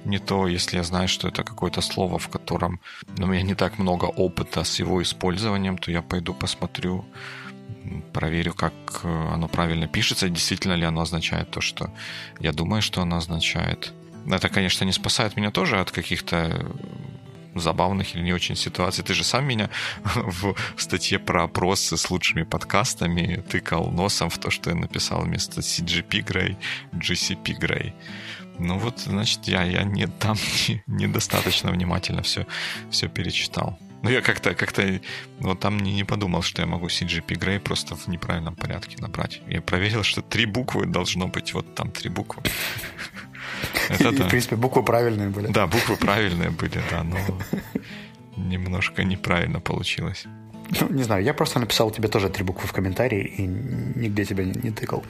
не 0.05 0.19
то, 0.19 0.49
если 0.49 0.79
я 0.79 0.83
знаю, 0.83 1.09
что 1.09 1.29
это 1.29 1.45
какое-то 1.45 1.81
слово, 1.83 2.19
в 2.19 2.29
котором 2.29 2.81
ну, 3.17 3.27
у 3.27 3.29
меня 3.29 3.43
не 3.43 3.55
так 3.55 3.79
много 3.79 4.07
опыта 4.07 4.65
с 4.65 4.81
его 4.81 5.01
использованием, 5.03 5.79
то 5.79 5.93
я 5.93 6.03
пойду 6.03 6.35
посмотрю, 6.35 7.05
проверю, 8.13 8.55
как 8.55 8.75
э, 9.05 9.29
оно 9.33 9.49
правильно 9.49 9.87
пишется, 9.87 10.29
действительно 10.29 10.75
ли 10.75 10.85
оно 10.85 11.03
означает 11.03 11.51
то, 11.51 11.61
что 11.61 11.93
я 12.41 12.53
думаю, 12.53 12.83
что 12.83 13.03
оно 13.03 13.17
означает. 13.17 13.93
Это, 14.27 14.49
конечно, 14.49 14.85
не 14.85 14.93
спасает 14.93 15.37
меня 15.37 15.51
тоже 15.51 15.81
от 15.81 15.91
каких-то 15.91 16.67
забавных 17.61 18.15
или 18.15 18.23
не 18.23 18.33
очень 18.33 18.57
ситуаций. 18.57 19.05
Ты 19.05 19.15
же 19.15 19.25
сам 19.25 19.45
меня 19.45 19.71
в 20.15 20.55
статье 20.77 21.19
про 21.19 21.45
опросы 21.45 21.97
с 21.97 22.11
лучшими 22.11 22.43
подкастами 22.43 23.45
тыкал 23.49 23.91
носом 23.91 24.31
в 24.31 24.39
то, 24.39 24.51
что 24.51 24.71
я 24.71 24.77
написал 24.77 25.23
вместо 25.23 25.61
CGP 25.61 26.25
Grey 26.25 26.57
GCP 26.93 27.59
Grey. 27.59 27.93
Ну 28.59 28.79
вот, 28.79 28.99
значит, 28.99 29.49
я, 29.49 29.63
я 29.63 29.85
не, 29.85 30.07
там 30.07 30.37
не, 30.69 30.83
недостаточно 31.07 31.71
внимательно 31.71 32.23
все, 32.23 32.47
все 32.91 33.09
перечитал. 33.09 33.79
Ну, 34.03 34.11
я 34.11 34.23
как-то, 34.23 34.55
как-то 34.55 35.01
вот 35.41 35.61
там 35.61 35.79
не, 35.79 35.93
не 35.93 36.05
подумал, 36.05 36.43
что 36.43 36.63
я 36.63 36.67
могу 36.67 36.87
CGP 36.87 37.39
Grey 37.39 37.61
просто 37.61 37.97
в 37.97 38.09
неправильном 38.09 38.57
порядке 38.57 38.97
набрать. 38.99 39.41
Я 39.47 39.61
проверил, 39.61 40.03
что 40.03 40.23
три 40.23 40.47
буквы 40.47 40.87
должно 40.87 41.29
быть, 41.29 41.55
вот 41.55 41.75
там 41.75 41.91
три 41.91 42.09
буквы. 42.11 42.43
Это 43.89 44.09
и, 44.09 44.17
да. 44.17 44.25
в 44.25 44.29
принципе, 44.29 44.57
буквы 44.57 44.83
правильные 44.83 45.29
были. 45.29 45.49
Да, 45.49 45.67
буквы 45.67 45.97
правильные 45.97 46.51
были, 46.51 46.81
да, 46.91 47.03
но 47.03 47.19
немножко 48.37 49.05
неправильно 49.05 49.61
получилось. 49.61 50.27
Ну, 50.81 50.89
не 50.89 51.03
знаю, 51.03 51.25
я 51.25 51.35
просто 51.35 51.59
написал 51.59 51.91
тебе 51.91 52.09
тоже 52.09 52.29
три 52.29 52.45
буквы 52.45 52.69
в 52.69 52.73
комментарии 52.73 53.35
и 53.39 53.43
нигде 53.43 54.25
тебя 54.25 54.45
не, 54.45 54.53
не 54.63 54.71
тыкал. 54.71 55.03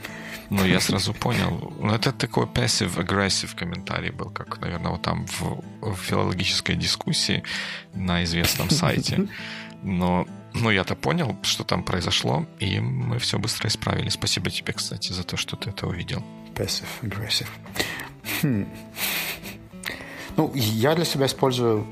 Ну, 0.49 0.65
я 0.65 0.79
сразу 0.79 1.13
понял. 1.13 1.73
Ну, 1.79 1.93
это 1.93 2.11
такой 2.11 2.45
passive-aggressive 2.45 3.55
комментарий 3.55 4.11
был, 4.11 4.31
как, 4.31 4.59
наверное, 4.61 4.91
вот 4.91 5.01
там 5.01 5.25
в, 5.27 5.63
в 5.81 5.95
филологической 5.95 6.75
дискуссии 6.75 7.43
на 7.93 8.23
известном 8.23 8.69
сайте. 8.71 9.27
Но 9.83 10.27
ну, 10.53 10.71
я-то 10.71 10.95
понял, 10.95 11.37
что 11.43 11.63
там 11.63 11.83
произошло, 11.83 12.45
и 12.59 12.79
мы 12.79 13.19
все 13.19 13.37
быстро 13.37 13.67
исправили. 13.67 14.09
Спасибо 14.09 14.49
тебе, 14.49 14.73
кстати, 14.73 15.13
за 15.13 15.23
то, 15.23 15.37
что 15.37 15.55
ты 15.55 15.69
это 15.69 15.87
увидел. 15.87 16.23
Passive-aggressive. 16.55 17.47
Хм. 18.41 18.65
Ну, 20.37 20.51
я 20.55 20.95
для 20.95 21.05
себя 21.05 21.25
использую 21.25 21.85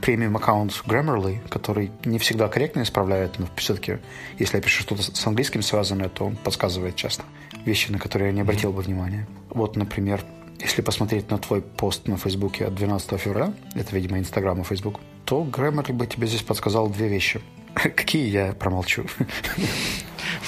премиум 0.00 0.36
аккаунт 0.36 0.72
Grammarly, 0.86 1.46
который 1.48 1.90
не 2.04 2.18
всегда 2.18 2.48
корректно 2.48 2.82
исправляет, 2.82 3.38
но 3.38 3.46
все-таки, 3.56 3.98
если 4.38 4.56
я 4.56 4.62
пишу 4.62 4.82
что-то 4.82 5.02
с 5.02 5.26
английским 5.26 5.62
связанное, 5.62 6.08
то 6.08 6.26
он 6.26 6.36
подсказывает 6.36 6.96
часто 6.96 7.22
вещи, 7.64 7.90
на 7.90 7.98
которые 7.98 8.30
я 8.30 8.34
не 8.34 8.40
обратил 8.40 8.72
бы 8.72 8.82
внимания. 8.82 9.26
Вот, 9.50 9.76
например, 9.76 10.24
если 10.58 10.82
посмотреть 10.82 11.30
на 11.30 11.38
твой 11.38 11.62
пост 11.62 12.08
на 12.08 12.16
Фейсбуке 12.16 12.66
от 12.66 12.74
12 12.74 13.20
февраля, 13.20 13.52
это, 13.74 13.94
видимо, 13.94 14.18
Инстаграм 14.18 14.60
и 14.60 14.64
Фейсбук, 14.64 15.00
то 15.24 15.44
Grammarly 15.44 15.92
бы 15.92 16.06
тебе 16.06 16.26
здесь 16.26 16.42
подсказал 16.42 16.88
две 16.88 17.08
вещи. 17.08 17.40
Какие 17.74 18.28
я 18.28 18.52
промолчу. 18.52 19.06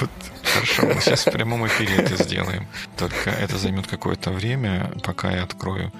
Вот 0.00 0.10
Хорошо, 0.54 0.86
мы 0.86 1.00
сейчас 1.00 1.26
в 1.26 1.32
прямом 1.32 1.66
эфире 1.66 1.96
это 1.96 2.22
сделаем. 2.22 2.66
Только 2.96 3.30
это 3.30 3.58
займет 3.58 3.86
какое-то 3.86 4.30
время, 4.30 4.92
пока 5.02 5.32
я 5.32 5.42
открою 5.42 5.92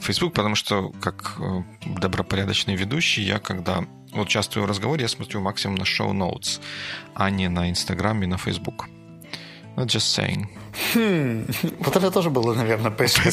Facebook, 0.00 0.34
потому 0.34 0.54
что 0.54 0.90
как 1.00 1.36
э, 1.40 1.62
добропорядочный 1.86 2.76
ведущий, 2.76 3.22
я 3.22 3.38
когда 3.38 3.84
участвую 4.12 4.64
в 4.64 4.68
разговоре, 4.68 5.02
я 5.02 5.08
смотрю 5.08 5.40
максимум 5.40 5.76
на 5.76 5.82
notes, 5.82 6.60
а 7.14 7.30
не 7.30 7.48
на 7.48 7.70
Instagram 7.70 8.22
и 8.22 8.26
на 8.26 8.36
Facebook. 8.36 8.86
Not 9.76 9.86
just 9.86 10.08
saying. 10.16 10.46
Хм, 10.94 11.46
вот 11.80 11.96
это 11.96 12.10
тоже 12.10 12.30
было, 12.30 12.54
наверное, 12.54 12.90
passive 12.90 13.30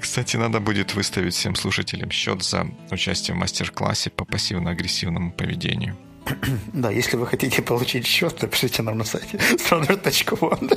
Кстати, 0.00 0.36
надо 0.36 0.60
будет 0.60 0.94
выставить 0.94 1.34
всем 1.34 1.54
слушателям 1.54 2.10
счет 2.10 2.42
за 2.42 2.66
участие 2.90 3.34
в 3.34 3.38
мастер-классе 3.38 4.10
по 4.10 4.24
пассивно-агрессивному 4.24 5.32
поведению. 5.32 5.96
да, 6.72 6.90
если 6.90 7.16
вы 7.16 7.26
хотите 7.26 7.62
получить 7.62 8.06
счет, 8.06 8.40
напишите 8.42 8.82
нам 8.82 8.98
на 8.98 9.04
сайте 9.04 9.36
standard.one. 9.56 10.70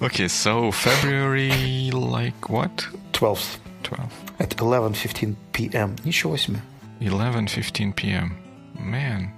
okay, 0.00 0.26
so 0.26 0.70
February 0.70 1.90
like 1.90 2.48
what? 2.48 2.86
12th. 3.12 3.58
12. 3.82 4.12
At 4.38 4.56
11.15 4.56 5.34
p.m. 5.52 5.96
Ничего 6.04 6.36
себе. 6.36 6.60
11.15 7.00 7.92
p.m. 7.94 8.36
Man. 8.74 9.28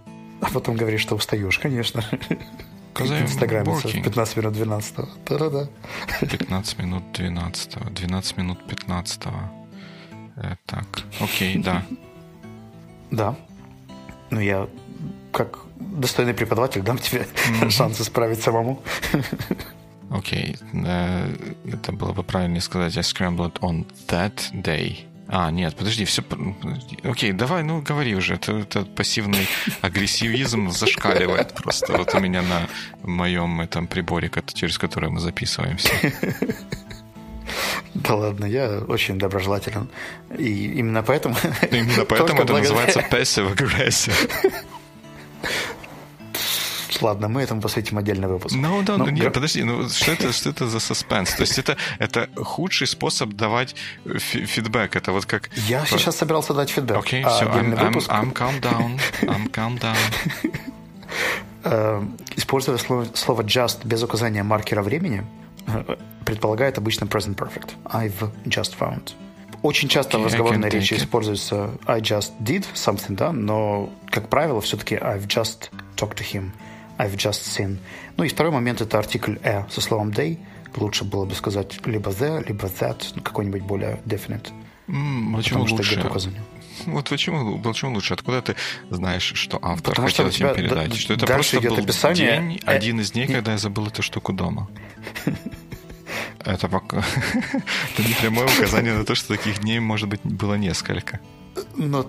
А 0.40 0.50
потом 0.50 0.76
говоришь, 0.76 1.02
что 1.02 1.14
устаешь, 1.14 1.58
конечно. 1.58 2.04
В 2.94 3.02
Инстаграме 3.02 3.72
15 3.82 4.36
минут 4.36 4.52
12 4.52 4.96
Да-да-да. 5.26 5.68
15 6.26 6.78
минут 6.78 7.04
12 7.12 7.94
12 7.94 8.36
минут 8.36 8.66
15 8.66 9.22
э, 10.36 10.56
Так, 10.66 10.86
окей, 11.20 11.56
да. 11.58 11.84
Да. 13.10 13.36
Ну, 14.30 14.40
я 14.40 14.68
как 15.32 15.58
достойный 15.76 16.34
преподаватель 16.34 16.82
дам 16.82 16.98
тебе 16.98 17.26
mm-hmm. 17.26 17.70
шанс 17.70 18.00
исправить 18.00 18.42
самому. 18.42 18.82
Окей, 20.10 20.56
okay. 20.72 20.86
Э, 20.86 21.72
это 21.72 21.92
было 21.92 22.12
бы 22.12 22.24
правильнее 22.24 22.60
сказать 22.60 22.96
I 22.96 23.02
scrambled 23.02 23.60
on 23.60 23.86
that 24.08 24.52
day. 24.52 25.06
А, 25.32 25.52
нет, 25.52 25.76
подожди, 25.76 26.04
все... 26.04 26.24
Окей, 27.04 27.30
давай, 27.30 27.62
ну, 27.62 27.80
говори 27.80 28.16
уже. 28.16 28.34
Это, 28.34 28.58
это 28.58 28.84
пассивный 28.84 29.46
агрессивизм 29.80 30.70
зашкаливает 30.70 31.54
просто 31.54 31.96
вот 31.96 32.12
у 32.16 32.18
меня 32.18 32.42
на 32.42 32.66
моем 33.04 33.60
этом 33.60 33.86
приборе, 33.86 34.28
через 34.52 34.76
который 34.76 35.08
мы 35.08 35.20
записываемся. 35.20 35.92
Да 37.94 38.14
ладно, 38.14 38.44
я 38.44 38.80
очень 38.88 39.18
доброжелателен. 39.18 39.88
И 40.36 40.72
именно 40.78 41.02
поэтому... 41.02 41.36
Именно 41.70 42.04
поэтому 42.08 42.42
это 42.42 42.52
называется 42.52 43.00
passive 43.10 43.54
aggressive. 43.54 44.14
Ладно, 47.00 47.28
мы 47.28 47.42
этому 47.42 47.62
посвятим 47.62 47.98
отдельный 47.98 48.28
выпуск. 48.28 48.54
Ну, 48.54 48.82
да, 48.82 48.98
ну, 48.98 49.08
нет, 49.08 49.32
подожди, 49.32 49.62
ну 49.62 49.88
что 49.88 50.12
это, 50.12 50.32
что 50.32 50.50
это 50.50 50.68
за 50.68 50.80
саспенс? 50.80 51.32
То 51.34 51.42
есть 51.42 51.58
это, 51.58 51.76
это 51.98 52.28
худший 52.36 52.86
способ 52.86 53.30
давать 53.30 53.74
фидбэк. 54.04 54.96
Это 54.96 55.12
вот 55.12 55.24
как... 55.24 55.48
Я 55.68 55.86
сейчас 55.86 56.16
собирался 56.16 56.52
дать 56.52 56.70
фидбэк. 56.70 56.98
Окей, 56.98 57.22
okay, 57.22 57.36
все, 57.36 57.46
I'm, 57.46 57.74
I'm, 57.74 57.94
I'm 58.08 58.32
calm 58.32 58.60
down, 58.60 59.00
I'm 59.22 59.50
calm 59.50 59.78
down. 59.78 59.96
Э, 61.62 62.02
используя 62.36 62.78
слово, 62.78 63.06
слово 63.14 63.42
just 63.42 63.84
без 63.84 64.02
указания 64.02 64.42
маркера 64.42 64.82
времени, 64.82 65.26
э, 65.66 65.96
предполагает 66.24 66.78
обычно 66.78 67.04
present 67.04 67.36
perfect. 67.36 67.74
I've 67.84 68.30
just 68.46 68.78
found. 68.78 69.12
Очень 69.62 69.88
часто 69.88 70.16
okay, 70.16 70.22
в 70.22 70.26
разговорной 70.26 70.70
речи 70.70 70.94
используется 70.94 71.70
I 71.86 72.00
just 72.00 72.32
did 72.40 72.64
something, 72.74 73.14
да, 73.14 73.32
но, 73.32 73.90
как 74.10 74.28
правило, 74.28 74.60
все-таки 74.60 74.94
I've 74.94 75.26
just 75.26 75.70
talked 75.96 76.16
to 76.16 76.24
him, 76.24 76.50
I've 76.98 77.16
just 77.16 77.44
seen. 77.44 77.78
Ну 78.16 78.24
и 78.24 78.28
второй 78.28 78.52
момент– 78.52 78.80
это 78.82 78.98
артикль 78.98 79.36
«э» 79.42 79.64
со 79.70 79.80
словом 79.80 80.10
«they». 80.10 80.38
Лучше 80.76 81.04
было 81.04 81.26
бы 81.26 81.34
сказать 81.34 81.84
либо 81.86 82.10
«the», 82.10 82.46
либо 82.46 82.68
«that», 82.68 83.20
какой-нибудь 83.22 83.62
более 83.62 84.00
definite. 84.06 84.50
Mm, 84.86 85.36
почему 85.36 85.64
лучше? 85.64 86.10
Вот 86.86 87.08
почему, 87.08 87.58
почему 87.58 87.94
лучше? 87.94 88.14
Откуда 88.14 88.40
ты 88.40 88.56
знаешь, 88.88 89.32
что 89.34 89.58
автор 89.60 89.90
Потому 89.94 90.08
хотел 90.08 90.30
что 90.30 90.46
этим 90.46 90.56
передать? 90.56 90.96
Что 90.96 91.14
это 91.14 91.26
просто 91.26 91.58
идет 91.58 91.72
был 91.72 91.78
описание... 91.78 92.38
день, 92.38 92.60
э, 92.64 92.70
один 92.70 93.00
из 93.00 93.12
дней, 93.12 93.26
когда 93.26 93.52
я 93.52 93.58
забыл 93.58 93.88
эту 93.88 94.02
штуку 94.02 94.32
дома. 94.32 94.68
Это 96.44 96.68
пока... 96.68 96.98
Это 97.92 98.08
не 98.08 98.14
прямое 98.14 98.46
указание 98.46 98.94
на 98.94 99.04
то, 99.04 99.14
что 99.14 99.36
таких 99.36 99.60
дней, 99.60 99.80
может 99.80 100.08
быть, 100.08 100.20
было 100.24 100.54
несколько. 100.54 101.20
Но 101.76 102.06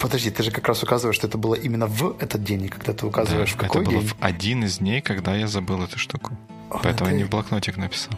Подожди, 0.00 0.30
ты 0.30 0.42
же 0.42 0.50
как 0.50 0.66
раз 0.66 0.82
указываешь, 0.82 1.16
что 1.16 1.26
это 1.26 1.36
было 1.36 1.54
именно 1.54 1.86
в 1.86 2.16
этот 2.20 2.42
день, 2.42 2.62
и 2.62 2.68
когда 2.68 2.94
ты 2.94 3.04
указываешь, 3.04 3.50
да, 3.50 3.54
в 3.54 3.58
какой 3.58 3.82
это 3.82 3.90
день? 3.90 4.00
было 4.00 4.08
в 4.08 4.16
один 4.18 4.64
из 4.64 4.78
дней, 4.78 5.02
когда 5.02 5.36
я 5.36 5.46
забыл 5.46 5.82
эту 5.82 5.98
штуку. 5.98 6.38
О, 6.70 6.80
Поэтому 6.82 7.10
это... 7.10 7.10
я 7.10 7.18
не 7.18 7.24
в 7.24 7.28
блокнотик 7.28 7.76
написал. 7.76 8.14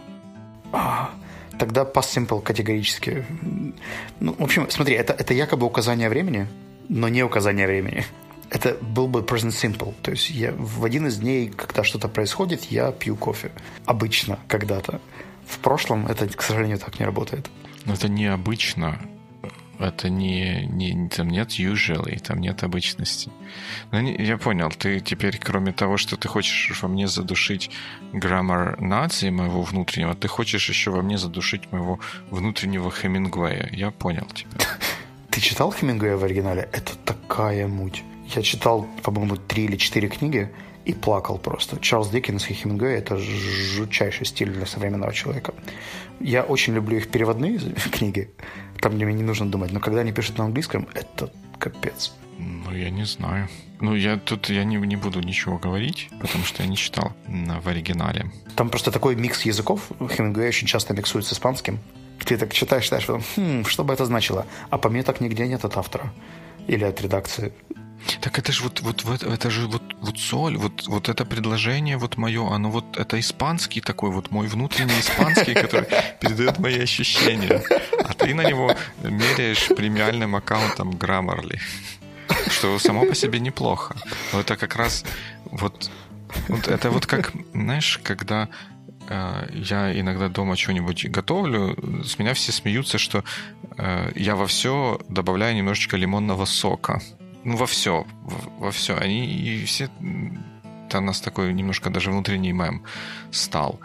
А, 0.71 1.11
тогда 1.59 1.83
past 1.83 2.15
simple 2.15 2.41
категорически. 2.41 3.25
Ну, 4.21 4.33
в 4.39 4.41
общем, 4.41 4.69
смотри, 4.69 4.95
это, 4.95 5.11
это 5.11 5.33
якобы 5.33 5.65
указание 5.65 6.07
времени, 6.07 6.47
но 6.87 7.09
не 7.09 7.21
указание 7.21 7.67
времени. 7.67 8.05
Это 8.49 8.77
был 8.79 9.07
бы 9.07 9.19
present 9.19 9.51
simple. 9.51 9.93
То 10.01 10.11
есть 10.11 10.29
я 10.29 10.53
в 10.53 10.85
один 10.85 11.07
из 11.07 11.17
дней, 11.17 11.49
когда 11.49 11.83
что-то 11.83 12.07
происходит, 12.07 12.63
я 12.71 12.91
пью 12.91 13.17
кофе. 13.17 13.51
Обычно, 13.85 14.39
когда-то. 14.47 15.01
В 15.47 15.59
прошлом 15.59 16.07
это, 16.07 16.27
к 16.27 16.41
сожалению, 16.41 16.79
так 16.79 16.99
не 16.99 17.05
работает. 17.05 17.49
Но 17.85 17.93
это 17.93 18.07
необычно. 18.07 18.99
это 19.79 20.09
не, 20.09 20.65
не 20.67 21.09
там 21.09 21.29
нет 21.29 21.49
usually, 21.59 22.19
там 22.19 22.39
нет 22.39 22.63
обычности. 22.63 23.29
Но 23.91 23.99
не, 23.99 24.15
я 24.15 24.37
понял, 24.37 24.69
ты 24.69 24.99
теперь, 24.99 25.37
кроме 25.37 25.73
того, 25.73 25.97
что 25.97 26.15
ты 26.15 26.27
хочешь 26.27 26.81
во 26.81 26.87
мне 26.87 27.07
задушить 27.07 27.69
граммар 28.13 28.79
нации 28.79 29.29
моего 29.29 29.61
внутреннего, 29.63 30.15
ты 30.15 30.27
хочешь 30.27 30.69
еще 30.69 30.91
во 30.91 31.01
мне 31.01 31.17
задушить 31.17 31.71
моего 31.71 31.99
внутреннего 32.29 32.89
Хемингуэя. 32.91 33.69
Я 33.71 33.91
понял 33.91 34.25
тебя. 34.33 34.51
Ты 35.29 35.41
читал 35.41 35.71
Хемингуэя 35.71 36.15
в 36.15 36.23
оригинале? 36.23 36.69
Это 36.71 36.95
такая 37.05 37.67
муть. 37.67 38.03
Я 38.35 38.43
читал, 38.43 38.87
по-моему, 39.01 39.35
три 39.35 39.65
или 39.65 39.77
четыре 39.77 40.07
книги 40.07 40.51
и 40.85 40.93
плакал 40.93 41.37
просто. 41.37 41.79
Чарльз 41.79 42.09
Диккенс 42.09 42.49
и 42.49 42.53
Хемингуэй– 42.53 42.97
это 42.97 43.17
жутчайший 43.17 44.25
стиль 44.25 44.51
для 44.51 44.65
современного 44.65 45.13
человека. 45.13 45.53
Я 46.19 46.43
очень 46.43 46.73
люблю 46.73 46.97
их 46.97 47.09
переводные 47.09 47.59
книги, 47.91 48.29
там 48.83 48.95
мне 48.95 49.05
не 49.05 49.23
нужно 49.23 49.49
думать, 49.49 49.71
но 49.71 49.79
когда 49.79 50.01
они 50.01 50.11
пишут 50.11 50.37
на 50.37 50.43
английском, 50.43 50.87
это 50.93 51.31
капец. 51.57 52.13
Ну, 52.37 52.75
я 52.75 52.89
не 52.89 53.05
знаю. 53.05 53.47
Ну, 53.79 53.95
я 53.95 54.17
тут 54.17 54.49
я 54.49 54.65
не, 54.65 54.75
не 54.75 54.95
буду 54.97 55.21
ничего 55.21 55.57
говорить, 55.57 56.09
потому 56.19 56.43
что 56.43 56.63
я 56.63 56.69
не 56.69 56.75
читал 56.75 57.13
в 57.27 57.67
оригинале. 57.67 58.31
Там 58.55 58.69
просто 58.69 58.91
такой 58.91 59.15
микс 59.15 59.45
языков. 59.45 59.89
Хемингуэй 59.99 60.49
очень 60.49 60.67
часто 60.67 60.93
миксует 60.93 61.25
с 61.25 61.33
испанским. 61.33 61.79
Ты 62.25 62.37
так 62.37 62.53
читаешь, 62.53 62.83
читаешь, 62.83 63.05
потом, 63.05 63.23
хм, 63.35 63.65
что 63.65 63.83
бы 63.83 63.93
это 63.93 64.05
значило? 64.05 64.45
А 64.69 64.77
по 64.77 64.89
мне 64.89 65.03
так 65.03 65.21
нигде 65.21 65.47
нет 65.47 65.65
от 65.65 65.77
автора 65.77 66.13
или 66.67 66.83
от 66.83 67.01
редакции. 67.01 67.53
Так 68.21 68.39
это 68.39 68.51
же 68.51 68.63
вот, 68.63 68.81
вот, 68.81 69.23
это 69.23 69.49
же 69.49 69.67
вот, 69.67 69.83
вот 70.01 70.19
соль, 70.19 70.57
вот, 70.57 70.87
вот 70.87 71.09
это 71.09 71.25
предложение 71.25 71.97
вот 71.97 72.17
мое, 72.17 72.49
оно 72.51 72.69
вот, 72.69 72.97
это 72.97 73.19
испанский 73.19 73.81
такой, 73.81 74.11
вот 74.11 74.31
мой 74.31 74.47
внутренний 74.47 74.99
испанский, 74.99 75.53
который 75.53 75.87
передает 76.19 76.59
мои 76.59 76.79
ощущения. 76.79 77.61
А 78.03 78.13
ты 78.13 78.33
на 78.33 78.41
него 78.41 78.75
меряешь 79.03 79.67
премиальным 79.67 80.35
аккаунтом 80.35 80.91
Grammarly, 80.91 81.59
что 82.49 82.79
само 82.79 83.05
по 83.05 83.15
себе 83.15 83.39
неплохо. 83.39 83.95
Но 84.31 84.41
это 84.41 84.57
как 84.57 84.75
раз 84.75 85.05
вот, 85.45 85.89
вот 86.47 86.67
это 86.67 86.89
вот 86.91 87.05
как, 87.05 87.31
знаешь, 87.53 87.99
когда 88.03 88.49
э, 89.09 89.47
я 89.53 89.99
иногда 89.99 90.29
дома 90.29 90.55
что-нибудь 90.55 91.05
готовлю, 91.09 91.77
с 92.03 92.19
меня 92.19 92.33
все 92.33 92.51
смеются, 92.51 92.97
что 92.97 93.23
э, 93.77 94.11
я 94.15 94.35
во 94.35 94.47
все 94.47 94.99
добавляю 95.09 95.55
немножечко 95.55 95.97
лимонного 95.97 96.45
сока 96.45 97.01
ну, 97.43 97.57
во 97.57 97.65
все, 97.65 98.05
во, 98.23 98.65
во 98.65 98.71
все. 98.71 98.95
Они 98.95 99.25
и 99.25 99.65
все... 99.65 99.89
Это 100.87 100.99
у 100.99 101.01
нас 101.01 101.21
такой 101.21 101.53
немножко 101.53 101.89
даже 101.89 102.11
внутренний 102.11 102.51
мем 102.51 102.83
стал. 103.31 103.79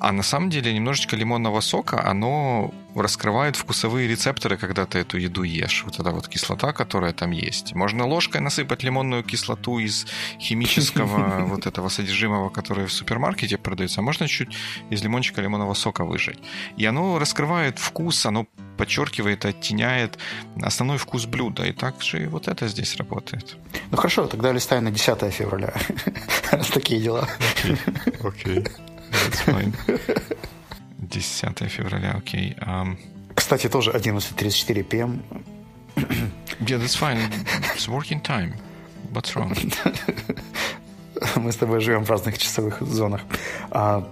А 0.00 0.12
на 0.12 0.22
самом 0.22 0.48
деле 0.48 0.72
немножечко 0.72 1.14
лимонного 1.14 1.60
сока, 1.60 2.02
оно 2.06 2.72
раскрывает 2.94 3.56
вкусовые 3.56 4.08
рецепторы, 4.08 4.56
когда 4.56 4.86
ты 4.86 4.98
эту 4.98 5.18
еду 5.18 5.42
ешь. 5.42 5.82
Вот 5.84 6.00
эта 6.00 6.10
вот 6.10 6.26
кислота, 6.26 6.72
которая 6.72 7.12
там 7.12 7.32
есть. 7.32 7.74
Можно 7.74 8.06
ложкой 8.06 8.40
насыпать 8.40 8.82
лимонную 8.82 9.22
кислоту 9.22 9.78
из 9.78 10.06
химического 10.38 11.44
вот 11.46 11.66
этого 11.66 11.90
содержимого, 11.90 12.48
которое 12.48 12.86
в 12.86 12.92
супермаркете 12.92 13.58
продается, 13.58 14.00
а 14.00 14.02
можно 14.02 14.26
чуть 14.26 14.56
из 14.88 15.02
лимончика 15.02 15.42
лимонного 15.42 15.74
сока 15.74 16.04
выжать. 16.04 16.38
И 16.78 16.86
оно 16.86 17.18
раскрывает 17.18 17.78
вкус, 17.78 18.24
оно 18.24 18.46
подчеркивает, 18.78 19.44
оттеняет 19.44 20.18
основной 20.62 20.96
вкус 20.96 21.26
блюда. 21.26 21.64
И 21.64 21.72
так 21.72 22.02
же 22.02 22.24
и 22.24 22.26
вот 22.26 22.48
это 22.48 22.68
здесь 22.68 22.96
работает. 22.96 23.56
Ну 23.90 23.98
хорошо, 23.98 24.26
тогда 24.26 24.50
листаем 24.50 24.84
на 24.84 24.90
10 24.90 25.32
февраля. 25.32 25.74
Такие 26.72 27.02
дела. 27.02 27.28
Окей. 28.24 28.64
That's 29.10 29.44
fine. 29.44 29.72
10 30.98 31.68
февраля, 31.68 32.14
окей. 32.16 32.54
Okay. 32.54 32.66
Um... 32.66 32.96
Кстати, 33.34 33.68
тоже 33.68 33.90
11.34 33.90 34.82
p.m. 34.84 35.22
yeah, 36.60 36.78
that's 36.78 36.96
fine. 36.96 37.18
It's 37.74 37.88
working 37.88 38.20
time. 38.22 38.54
What's 39.12 39.34
wrong? 39.34 39.54
Мы 41.36 41.52
с 41.52 41.56
тобой 41.56 41.80
живем 41.80 42.04
в 42.04 42.10
разных 42.10 42.38
часовых 42.38 42.80
зонах. 42.80 43.20
Uh, 43.70 44.04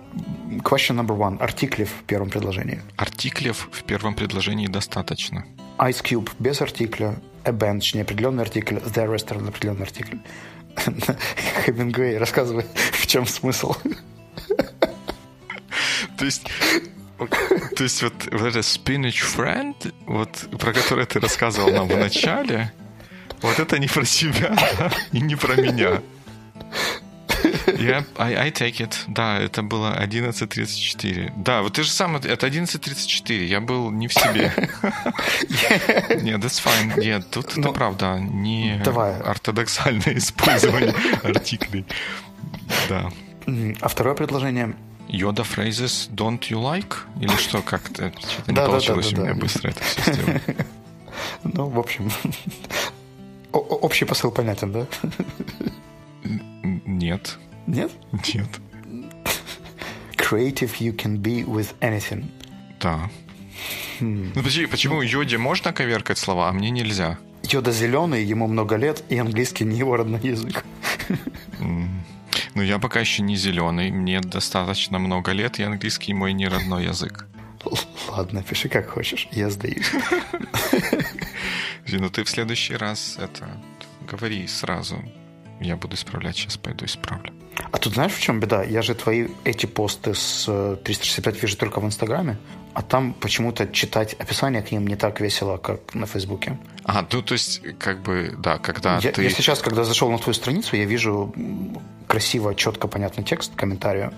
question 0.63 0.97
number 0.97 1.17
one. 1.17 1.39
Артиклев 1.41 1.91
в 1.91 2.05
первом 2.05 2.31
предложении. 2.31 2.83
Артиклев 2.97 3.69
в 3.73 3.83
первом 3.85 4.15
предложении 4.15 4.67
достаточно. 4.67 5.45
Ice 5.79 6.03
Cube 6.03 6.31
без 6.39 6.61
артикля, 6.61 7.21
a 7.45 7.53
bench 7.53 7.97
неопределенный 7.97 8.43
артикль, 8.43 8.77
the 8.77 9.07
restaurant 9.07 9.49
определенный 9.49 9.85
артикль. 9.85 10.19
Хемингуэй 11.65 12.19
рассказывай, 12.19 12.65
в 12.93 13.07
чем 13.07 13.27
смысл. 13.27 13.75
То 16.19 16.25
есть 16.25 16.43
то 17.77 17.85
есть 17.85 18.03
вот, 18.03 18.15
вот 18.31 18.43
это 18.43 18.61
spinach 18.61 19.25
friend, 19.37 19.93
вот 20.07 20.49
про 20.59 20.73
которое 20.73 21.07
ты 21.07 21.19
рассказывал 21.19 21.71
нам 21.73 21.89
в 21.89 21.97
начале, 21.97 22.73
вот 23.43 23.59
это 23.59 23.79
не 23.79 23.89
про 23.89 24.05
себя 24.05 24.57
и 25.13 25.21
не 25.21 25.35
про 25.35 25.57
меня. 25.57 26.01
Я, 27.79 28.05
I, 28.17 28.35
I 28.35 28.51
take 28.51 28.79
it. 28.79 28.95
Да, 29.07 29.39
это 29.39 29.63
было 29.63 29.97
11.34. 30.01 31.33
Да, 31.37 31.63
вот 31.63 31.75
ты 31.75 31.83
же 31.83 31.91
сам... 31.91 32.17
Это 32.17 32.47
11.34. 32.47 33.45
Я 33.45 33.61
был 33.61 33.91
не 33.91 34.09
в 34.09 34.13
себе. 34.13 34.53
Нет, 36.23 36.41
that's 36.41 36.63
fine. 36.63 36.99
Нет, 37.01 37.31
тут 37.31 37.53
это 37.53 37.61
ну, 37.61 37.73
правда 37.73 38.19
не 38.19 38.81
ортодоксальное 38.83 40.17
использование 40.17 40.95
артиклей. 41.23 41.85
Да. 42.89 43.11
А 43.81 43.89
второе 43.89 44.15
предложение 44.15 44.75
Йода 45.09 45.43
phrases 45.43 46.11
don't 46.11 46.41
you 46.51 46.61
like? 46.61 46.97
Или 47.21 47.35
что, 47.37 47.63
как-то 47.63 48.13
что-то 48.19 48.53
не 48.53 48.57
получилось 48.57 49.13
у 49.13 49.23
меня 49.23 49.35
быстро 49.35 49.71
это 49.71 49.83
все 49.83 50.13
сделать. 50.13 50.43
Ну, 51.43 51.69
в 51.69 51.79
общем, 51.79 52.11
общий 53.53 54.05
посыл 54.05 54.31
понятен, 54.31 54.73
да? 54.73 54.87
Нет. 56.87 57.39
Нет? 57.67 57.91
Нет. 58.13 58.49
Creative 60.17 60.71
you 60.79 60.95
can 60.95 61.17
be 61.17 61.45
with 61.45 61.75
anything. 61.81 62.27
Да. 62.81 63.11
Hmm. 64.01 64.31
Ну, 64.35 64.43
почему, 64.43 64.69
почему 64.69 65.03
Йоде 65.03 65.39
можно 65.39 65.73
коверкать 65.73 66.19
слова, 66.19 66.49
а 66.49 66.53
мне 66.53 66.71
нельзя? 66.71 67.19
Йода 67.43 67.73
зеленый, 67.73 68.25
ему 68.25 68.47
много 68.47 68.77
лет, 68.77 69.03
и 69.09 69.19
английский 69.19 69.65
не 69.65 69.79
его 69.79 69.97
родной 69.97 70.21
язык. 70.21 70.65
Ну, 72.55 72.63
я 72.63 72.79
пока 72.79 73.01
еще 73.01 73.23
не 73.23 73.37
зеленый, 73.37 73.91
мне 73.91 74.21
достаточно 74.21 74.99
много 74.99 75.33
лет, 75.33 75.59
и 75.59 75.63
английский 75.63 76.15
мой 76.15 76.33
не 76.33 76.49
родной 76.49 76.85
язык. 76.85 77.27
Ладно, 78.09 78.43
пиши 78.43 78.69
как 78.69 78.89
хочешь, 78.89 79.29
я 79.33 79.51
сдаюсь. 79.51 79.91
Ну, 81.91 82.11
ты 82.11 82.23
в 82.23 82.29
следующий 82.29 82.77
раз 82.77 83.17
это 83.19 83.49
говори 84.07 84.47
сразу. 84.47 85.03
Я 85.61 85.77
буду 85.77 85.95
исправлять, 85.95 86.37
сейчас 86.37 86.57
пойду 86.57 86.85
исправлю. 86.85 87.33
А 87.71 87.79
тут 87.79 87.95
знаешь, 87.95 88.13
в 88.13 88.21
чем 88.21 88.41
беда? 88.41 88.63
Я 88.63 88.83
же 88.83 88.95
твои 88.95 89.29
эти 89.45 89.67
посты 89.67 90.15
с 90.15 90.45
365 90.85 91.37
э, 91.37 91.41
вижу 91.41 91.57
только 91.57 91.81
в 91.81 91.85
Инстаграме, 91.85 92.39
а 92.73 92.83
там 92.83 93.13
почему-то 93.13 93.67
читать 93.67 94.15
описание 94.15 94.63
к 94.63 94.71
ним 94.71 94.87
не 94.87 94.97
так 94.97 95.21
весело, 95.21 95.57
как 95.57 95.95
на 95.95 96.07
Фейсбуке. 96.07 96.57
А, 96.85 97.05
ну 97.13 97.23
то 97.23 97.33
есть, 97.33 97.61
как 97.79 98.03
бы, 98.03 98.35
да, 98.39 98.59
когда 98.59 98.99
я, 98.99 99.13
ты... 99.13 99.23
Я 99.23 99.31
сейчас, 99.31 99.61
когда 99.61 99.85
зашел 99.85 100.11
на 100.11 100.19
твою 100.19 100.35
страницу, 100.35 100.77
я 100.77 100.85
вижу 100.85 101.35
красиво, 102.07 102.55
четко, 102.55 102.87
понятный 102.87 103.25
текст, 103.25 103.55
комментарию, 103.57 104.13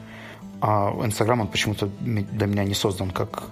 а 0.60 0.94
Инстаграм, 1.02 1.40
он 1.40 1.48
почему-то 1.48 1.86
для 1.86 2.46
меня 2.46 2.64
не 2.64 2.74
создан 2.74 3.10
как, 3.10 3.44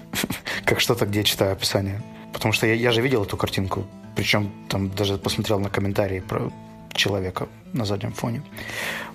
как 0.64 0.80
что-то, 0.80 1.04
где 1.04 1.18
я 1.18 1.24
читаю 1.24 1.52
описание. 1.52 2.02
Потому 2.32 2.52
что 2.52 2.66
я, 2.66 2.74
я 2.74 2.92
же 2.92 3.02
видел 3.02 3.24
эту 3.24 3.36
картинку, 3.36 3.86
причем 4.14 4.50
там 4.68 4.90
даже 4.90 5.18
посмотрел 5.18 5.60
на 5.60 5.68
комментарии 5.68 6.20
про 6.20 6.50
человека 6.96 7.48
на 7.72 7.84
заднем 7.84 8.12
фоне. 8.12 8.42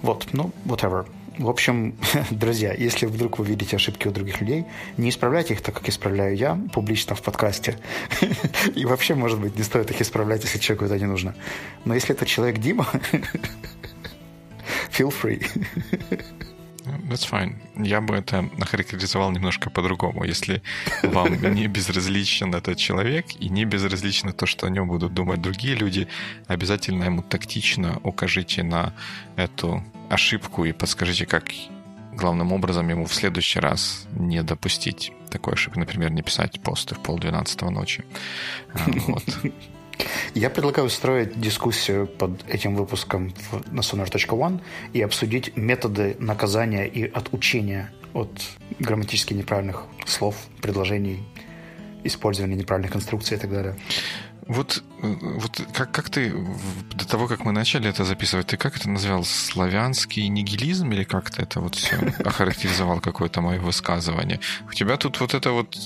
Вот, 0.02 0.28
ну, 0.34 0.52
whatever. 0.65 1.06
В 1.38 1.50
общем, 1.50 1.96
друзья, 2.32 2.74
если 2.74 3.06
вдруг 3.06 3.39
вы 3.39 3.46
видите 3.46 3.76
ошибки 3.76 4.08
у 4.08 4.12
других 4.12 4.41
людей, 4.41 4.65
не 4.98 5.10
исправляйте 5.10 5.54
их 5.54 5.62
так, 5.62 5.76
как 5.76 5.89
исправляю 5.89 6.36
я, 6.36 6.60
публично 6.74 7.15
в 7.15 7.22
подкасте. 7.22 7.80
И 8.76 8.86
вообще, 8.86 9.15
может 9.15 9.39
быть, 9.39 9.56
не 9.56 9.63
стоит 9.63 9.89
их 9.91 10.02
исправлять, 10.02 10.44
если 10.44 10.60
человеку 10.60 10.86
это 10.86 11.00
не 11.00 11.06
нужно. 11.06 11.36
Но 11.86 11.96
если 11.96 12.13
это 12.13 12.26
человек 12.26 12.60
Дима, 12.60 12.88
feel 14.91 15.12
free. 15.12 15.46
That's 16.86 17.30
fine. 17.30 17.56
Я 17.76 18.02
бы 18.02 18.15
это 18.15 18.50
охарактеризовал 18.60 19.32
немножко 19.32 19.69
по-другому. 19.69 20.23
Если 20.23 20.62
вам 21.04 21.34
не 21.54 21.67
безразличен 21.67 22.54
этот 22.56 22.77
человек 22.77 23.25
и 23.40 23.50
не 23.50 23.65
безразлично 23.65 24.34
то, 24.34 24.46
что 24.46 24.67
о 24.67 24.69
нем 24.69 24.88
будут 24.88 25.13
думать 25.13 25.42
другие 25.42 25.75
люди, 25.75 26.08
обязательно 26.48 27.04
ему 27.04 27.21
тактично 27.21 28.00
укажите 28.04 28.63
на 28.63 28.94
эту 29.36 29.84
ошибку 30.10 30.65
и 30.65 30.71
подскажите, 30.71 31.25
как 31.25 31.52
главным 32.13 32.52
образом 32.52 32.90
ему 32.90 33.06
в 33.06 33.13
следующий 33.13 33.60
раз 33.60 34.08
не 34.13 34.44
допустить 34.44 35.12
такой 35.29 35.54
ошибки. 35.54 35.79
Например, 35.79 36.12
не 36.12 36.21
писать 36.21 36.62
посты 36.62 36.96
в 36.96 37.00
полдвенадцатого 37.00 37.69
ночи. 37.69 38.04
А, 38.73 38.86
вот. 39.08 39.23
Я 40.33 40.50
предлагаю 40.50 40.87
устроить 40.87 41.39
дискуссию 41.39 42.08
под 42.08 42.31
этим 42.48 42.75
выпуском 42.75 43.33
на 43.71 43.81
sonar.one 43.81 44.62
и 44.94 45.02
обсудить 45.02 45.58
методы 45.58 46.15
наказания 46.19 46.85
и 46.87 47.10
отучения 47.12 47.92
от 48.13 48.29
грамматически 48.79 49.33
неправильных 49.33 49.85
слов, 50.06 50.35
предложений, 50.62 51.23
использование 52.04 52.58
неправильных 52.58 52.92
конструкций 52.92 53.37
и 53.37 53.39
так 53.39 53.52
далее. 53.52 53.75
Вот, 54.48 54.83
вот 55.02 55.62
как, 55.73 55.92
как 55.92 56.10
ты, 56.10 56.33
до 56.96 57.08
того, 57.08 57.27
как 57.27 57.46
мы 57.46 57.52
начали 57.52 57.89
это 57.89 58.06
записывать, 58.06 58.48
ты 58.48 58.58
как 58.58 58.75
это 58.75 58.89
назвал? 58.89 59.23
Славянский 59.23 60.27
нигилизм 60.27 60.92
или 60.92 61.04
как 61.04 61.29
ты 61.31 61.44
это 61.44 61.60
вот 61.60 61.75
все 61.75 61.96
охарактеризовал 62.25 63.00
какое-то 63.00 63.42
мое 63.42 63.60
высказывание? 63.60 64.39
У 64.69 64.73
тебя 64.73 64.98
тут 64.98 65.19
вот 65.19 65.33
это 65.33 65.52
вот, 65.52 65.77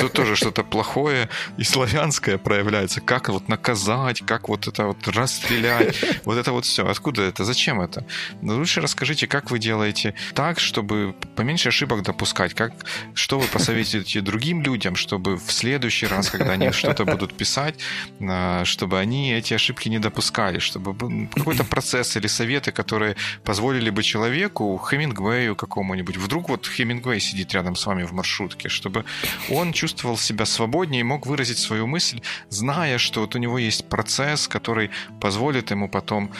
тут 0.00 0.12
тоже 0.12 0.36
что-то 0.36 0.64
плохое 0.64 1.28
и 1.56 1.64
славянское 1.64 2.38
проявляется. 2.38 3.00
Как 3.00 3.28
вот 3.28 3.48
наказать, 3.48 4.22
как 4.26 4.48
вот 4.48 4.66
это 4.66 4.86
вот 4.86 5.06
расстрелять, 5.08 5.96
вот 6.24 6.36
это 6.36 6.52
вот 6.52 6.64
все. 6.64 6.86
Откуда 6.86 7.22
это? 7.22 7.44
Зачем 7.44 7.80
это? 7.80 8.04
Ну, 8.42 8.56
лучше 8.56 8.80
расскажите, 8.80 9.26
как 9.26 9.50
вы 9.50 9.58
делаете 9.58 10.14
так, 10.34 10.58
чтобы 10.58 11.14
поменьше 11.36 11.68
ошибок 11.68 12.02
допускать, 12.02 12.54
как, 12.54 12.72
что 13.14 13.38
вы 13.38 13.46
посоветуете 13.46 14.20
другим 14.20 14.62
людям, 14.62 14.96
чтобы 14.96 15.36
в 15.36 15.52
следующий 15.52 16.06
раз, 16.06 16.30
когда 16.30 16.52
они 16.52 16.70
что-то 16.72 17.04
будут 17.04 17.34
писать, 17.34 17.67
писать, 17.68 18.66
чтобы 18.66 18.98
они 18.98 19.32
эти 19.32 19.54
ошибки 19.54 19.88
не 19.88 19.98
допускали, 19.98 20.58
чтобы 20.58 21.28
какой-то 21.34 21.64
процесс 21.70 22.16
или 22.16 22.26
советы, 22.26 22.72
которые 22.72 23.16
позволили 23.44 23.90
бы 23.90 24.02
человеку, 24.02 24.80
Хемингуэю 24.90 25.56
какому-нибудь, 25.56 26.16
вдруг 26.16 26.48
вот 26.48 26.66
Хемингуэй 26.66 27.20
сидит 27.20 27.54
рядом 27.54 27.76
с 27.76 27.86
вами 27.86 28.04
в 28.04 28.12
маршрутке, 28.12 28.68
чтобы 28.68 29.04
он 29.50 29.72
чувствовал 29.72 30.16
себя 30.16 30.44
свободнее 30.46 31.00
и 31.00 31.04
мог 31.04 31.26
выразить 31.26 31.58
свою 31.58 31.86
мысль, 31.86 32.20
зная, 32.50 32.98
что 32.98 33.20
вот 33.20 33.34
у 33.34 33.38
него 33.38 33.58
есть 33.58 33.88
процесс, 33.88 34.48
который 34.48 34.90
позволит 35.20 35.70
ему 35.70 35.88
потом 35.88 36.30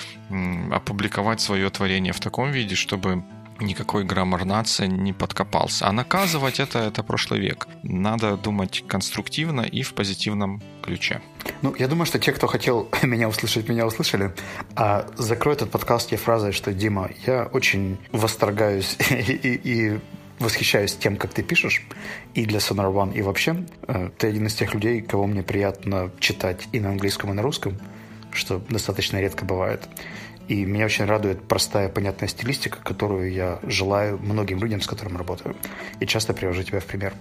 опубликовать 0.72 1.40
свое 1.40 1.70
творение 1.70 2.12
в 2.12 2.20
таком 2.20 2.50
виде, 2.50 2.74
чтобы 2.74 3.22
никакой 3.60 4.04
граммар 4.04 4.44
нации 4.44 4.86
не 4.86 5.12
подкопался. 5.12 5.86
А 5.86 5.92
наказывать 5.92 6.60
это, 6.60 6.78
это 6.78 7.02
прошлый 7.02 7.40
век. 7.40 7.68
Надо 7.82 8.36
думать 8.36 8.84
конструктивно 8.86 9.62
и 9.62 9.82
в 9.82 9.94
позитивном 9.94 10.62
ключе. 10.82 11.20
Ну, 11.62 11.74
я 11.78 11.88
думаю, 11.88 12.06
что 12.06 12.18
те, 12.18 12.32
кто 12.32 12.46
хотел 12.46 12.88
меня 13.02 13.28
услышать, 13.28 13.68
меня 13.68 13.86
услышали. 13.86 14.32
А 14.76 15.06
закрою 15.16 15.56
этот 15.56 15.70
подкаст 15.70 16.12
я 16.12 16.18
фразой, 16.18 16.52
что, 16.52 16.72
Дима, 16.72 17.10
я 17.26 17.48
очень 17.52 17.98
восторгаюсь 18.12 18.96
и, 19.10 19.32
и, 19.32 19.60
и 19.64 20.00
восхищаюсь 20.38 20.94
тем, 20.94 21.16
как 21.16 21.32
ты 21.32 21.42
пишешь, 21.42 21.82
и 22.34 22.46
для 22.46 22.58
Sonar 22.58 22.92
One, 22.92 23.14
и 23.14 23.22
вообще. 23.22 23.64
Э, 23.86 24.10
ты 24.16 24.28
один 24.28 24.46
из 24.46 24.54
тех 24.54 24.72
людей, 24.74 25.02
кого 25.02 25.26
мне 25.26 25.42
приятно 25.42 26.10
читать 26.20 26.68
и 26.72 26.80
на 26.80 26.90
английском, 26.90 27.30
и 27.30 27.34
на 27.34 27.42
русском, 27.42 27.78
что 28.32 28.62
достаточно 28.68 29.20
редко 29.20 29.44
бывает. 29.44 29.88
И 30.48 30.64
меня 30.64 30.86
очень 30.86 31.04
радует 31.04 31.46
простая, 31.46 31.88
понятная 31.90 32.28
стилистика, 32.28 32.78
которую 32.82 33.30
я 33.32 33.60
желаю 33.62 34.18
многим 34.18 34.58
людям, 34.60 34.80
с 34.80 34.86
которыми 34.86 35.18
работаю. 35.18 35.54
И 36.00 36.06
часто 36.06 36.32
привожу 36.32 36.62
тебя 36.62 36.80
в 36.80 36.86
пример. 36.86 37.14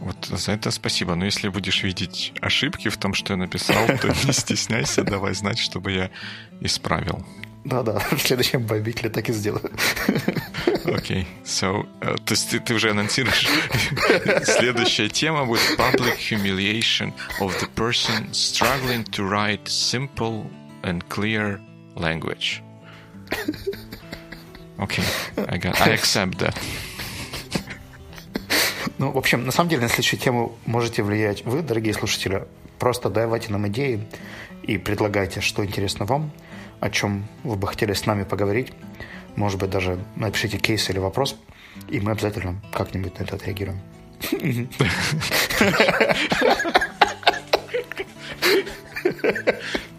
Вот 0.00 0.24
за 0.24 0.52
это 0.52 0.70
спасибо. 0.70 1.14
Но 1.14 1.26
если 1.26 1.48
будешь 1.48 1.82
видеть 1.82 2.32
ошибки 2.40 2.88
в 2.88 2.96
том, 2.96 3.12
что 3.12 3.34
я 3.34 3.36
написал, 3.36 3.86
то 3.86 4.08
не 4.24 4.32
стесняйся, 4.32 5.04
давай 5.04 5.34
знать, 5.34 5.58
чтобы 5.58 5.92
я 5.92 6.10
исправил. 6.62 7.24
Да-да, 7.64 7.98
в 8.10 8.18
следующем 8.18 8.62
бомбителе 8.62 9.10
так 9.10 9.28
и 9.28 9.32
сделаю. 9.34 9.70
Окей, 10.86 11.22
okay. 11.22 11.26
so, 11.44 11.86
uh, 12.00 12.16
то 12.24 12.32
есть 12.32 12.50
ты, 12.50 12.58
ты 12.60 12.72
уже 12.72 12.90
анонсируешь. 12.90 13.46
Следующая 14.44 15.10
тема 15.10 15.44
будет 15.44 15.60
public 15.76 16.16
humiliation 16.16 17.12
of 17.40 17.54
the 17.60 17.68
person 17.74 18.32
struggling 18.32 19.04
to 19.10 19.28
write 19.28 19.68
simple 19.68 20.46
and 20.82 21.06
clear 21.10 21.60
language. 21.96 22.62
Окей, 24.78 25.04
okay. 25.36 25.48
I, 25.48 25.58
got, 25.58 25.80
I 25.80 25.94
accept 25.94 26.38
that. 26.38 26.56
Ну, 28.98 29.12
в 29.12 29.18
общем, 29.18 29.44
на 29.44 29.52
самом 29.52 29.70
деле 29.70 29.82
на 29.82 29.88
следующую 29.88 30.20
тему 30.20 30.58
можете 30.66 31.02
влиять 31.02 31.44
вы, 31.44 31.62
дорогие 31.62 31.94
слушатели. 31.94 32.46
Просто 32.78 33.10
давайте 33.10 33.52
нам 33.52 33.66
идеи 33.68 34.06
и 34.62 34.78
предлагайте, 34.78 35.40
что 35.40 35.64
интересно 35.64 36.06
вам, 36.06 36.30
о 36.80 36.90
чем 36.90 37.26
вы 37.42 37.56
бы 37.56 37.66
хотели 37.66 37.92
с 37.92 38.06
нами 38.06 38.24
поговорить. 38.24 38.72
Может 39.36 39.60
быть, 39.60 39.70
даже 39.70 39.98
напишите 40.16 40.58
кейс 40.58 40.88
или 40.90 40.98
вопрос, 40.98 41.36
и 41.88 42.00
мы 42.00 42.12
обязательно 42.12 42.60
как-нибудь 42.72 43.18
на 43.18 43.24
это 43.24 43.36
отреагируем. 43.36 43.80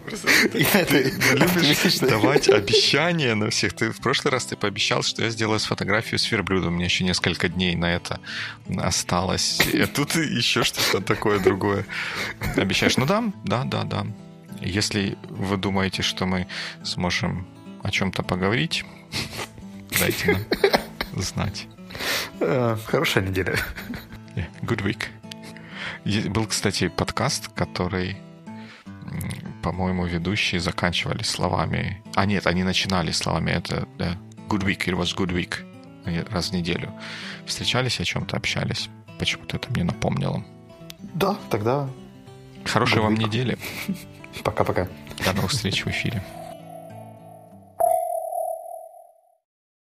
Ты 0.52 1.12
любишь 1.56 1.98
давать 1.98 2.48
обещания 2.48 3.34
на 3.34 3.50
всех. 3.50 3.74
Ты 3.74 3.90
в 3.90 4.00
прошлый 4.00 4.32
раз 4.32 4.46
ты 4.46 4.56
пообещал, 4.56 5.02
что 5.02 5.22
я 5.22 5.30
сделаю 5.30 5.58
с 5.58 5.64
фотографию 5.64 6.18
с 6.18 6.30
верблюдом. 6.30 6.74
У 6.74 6.76
меня 6.76 6.86
еще 6.86 7.04
несколько 7.04 7.48
дней 7.48 7.76
на 7.76 7.94
это 7.94 8.20
осталось. 8.78 9.60
И 9.72 9.84
тут 9.86 10.14
еще 10.14 10.64
что-то 10.64 11.00
такое 11.00 11.38
другое 11.38 11.86
обещаешь. 12.56 12.96
Ну 12.96 13.06
да, 13.06 13.24
да, 13.44 13.64
да, 13.64 13.84
да. 13.84 14.06
Если 14.60 15.18
вы 15.28 15.56
думаете, 15.56 16.02
что 16.02 16.26
мы 16.26 16.46
сможем 16.84 17.46
о 17.82 17.90
чем-то 17.90 18.22
поговорить, 18.22 18.84
дайте 19.98 20.32
нам 21.12 21.22
знать. 21.22 21.66
Э, 22.40 22.76
хорошая 22.86 23.24
неделя. 23.24 23.58
good 24.62 24.82
week. 24.82 25.08
Был, 26.30 26.46
кстати, 26.46 26.88
подкаст, 26.88 27.48
который 27.48 28.16
по-моему, 29.62 30.06
ведущие 30.06 30.60
заканчивали 30.60 31.22
словами... 31.22 32.02
А 32.14 32.26
нет, 32.26 32.46
они 32.46 32.64
начинали 32.64 33.10
словами 33.12 33.50
это 33.50 33.88
да, 33.98 34.16
good 34.48 34.64
week, 34.64 34.86
it 34.86 34.98
was 34.98 35.16
good 35.16 35.32
week. 35.32 35.54
Они 36.04 36.20
раз 36.20 36.50
в 36.50 36.52
неделю 36.52 36.92
встречались, 37.46 38.00
о 38.00 38.04
чем-то 38.04 38.36
общались. 38.36 38.88
Почему-то 39.18 39.56
это 39.56 39.70
мне 39.70 39.84
напомнило. 39.84 40.44
Да, 41.14 41.36
тогда... 41.50 41.88
Хорошей 42.64 42.98
good 42.98 43.02
вам 43.02 43.14
week. 43.14 43.26
недели. 43.26 43.58
Пока-пока. 44.44 44.88
До 45.24 45.32
новых 45.34 45.50
встреч 45.50 45.84
в 45.84 45.88
эфире. 45.88 46.22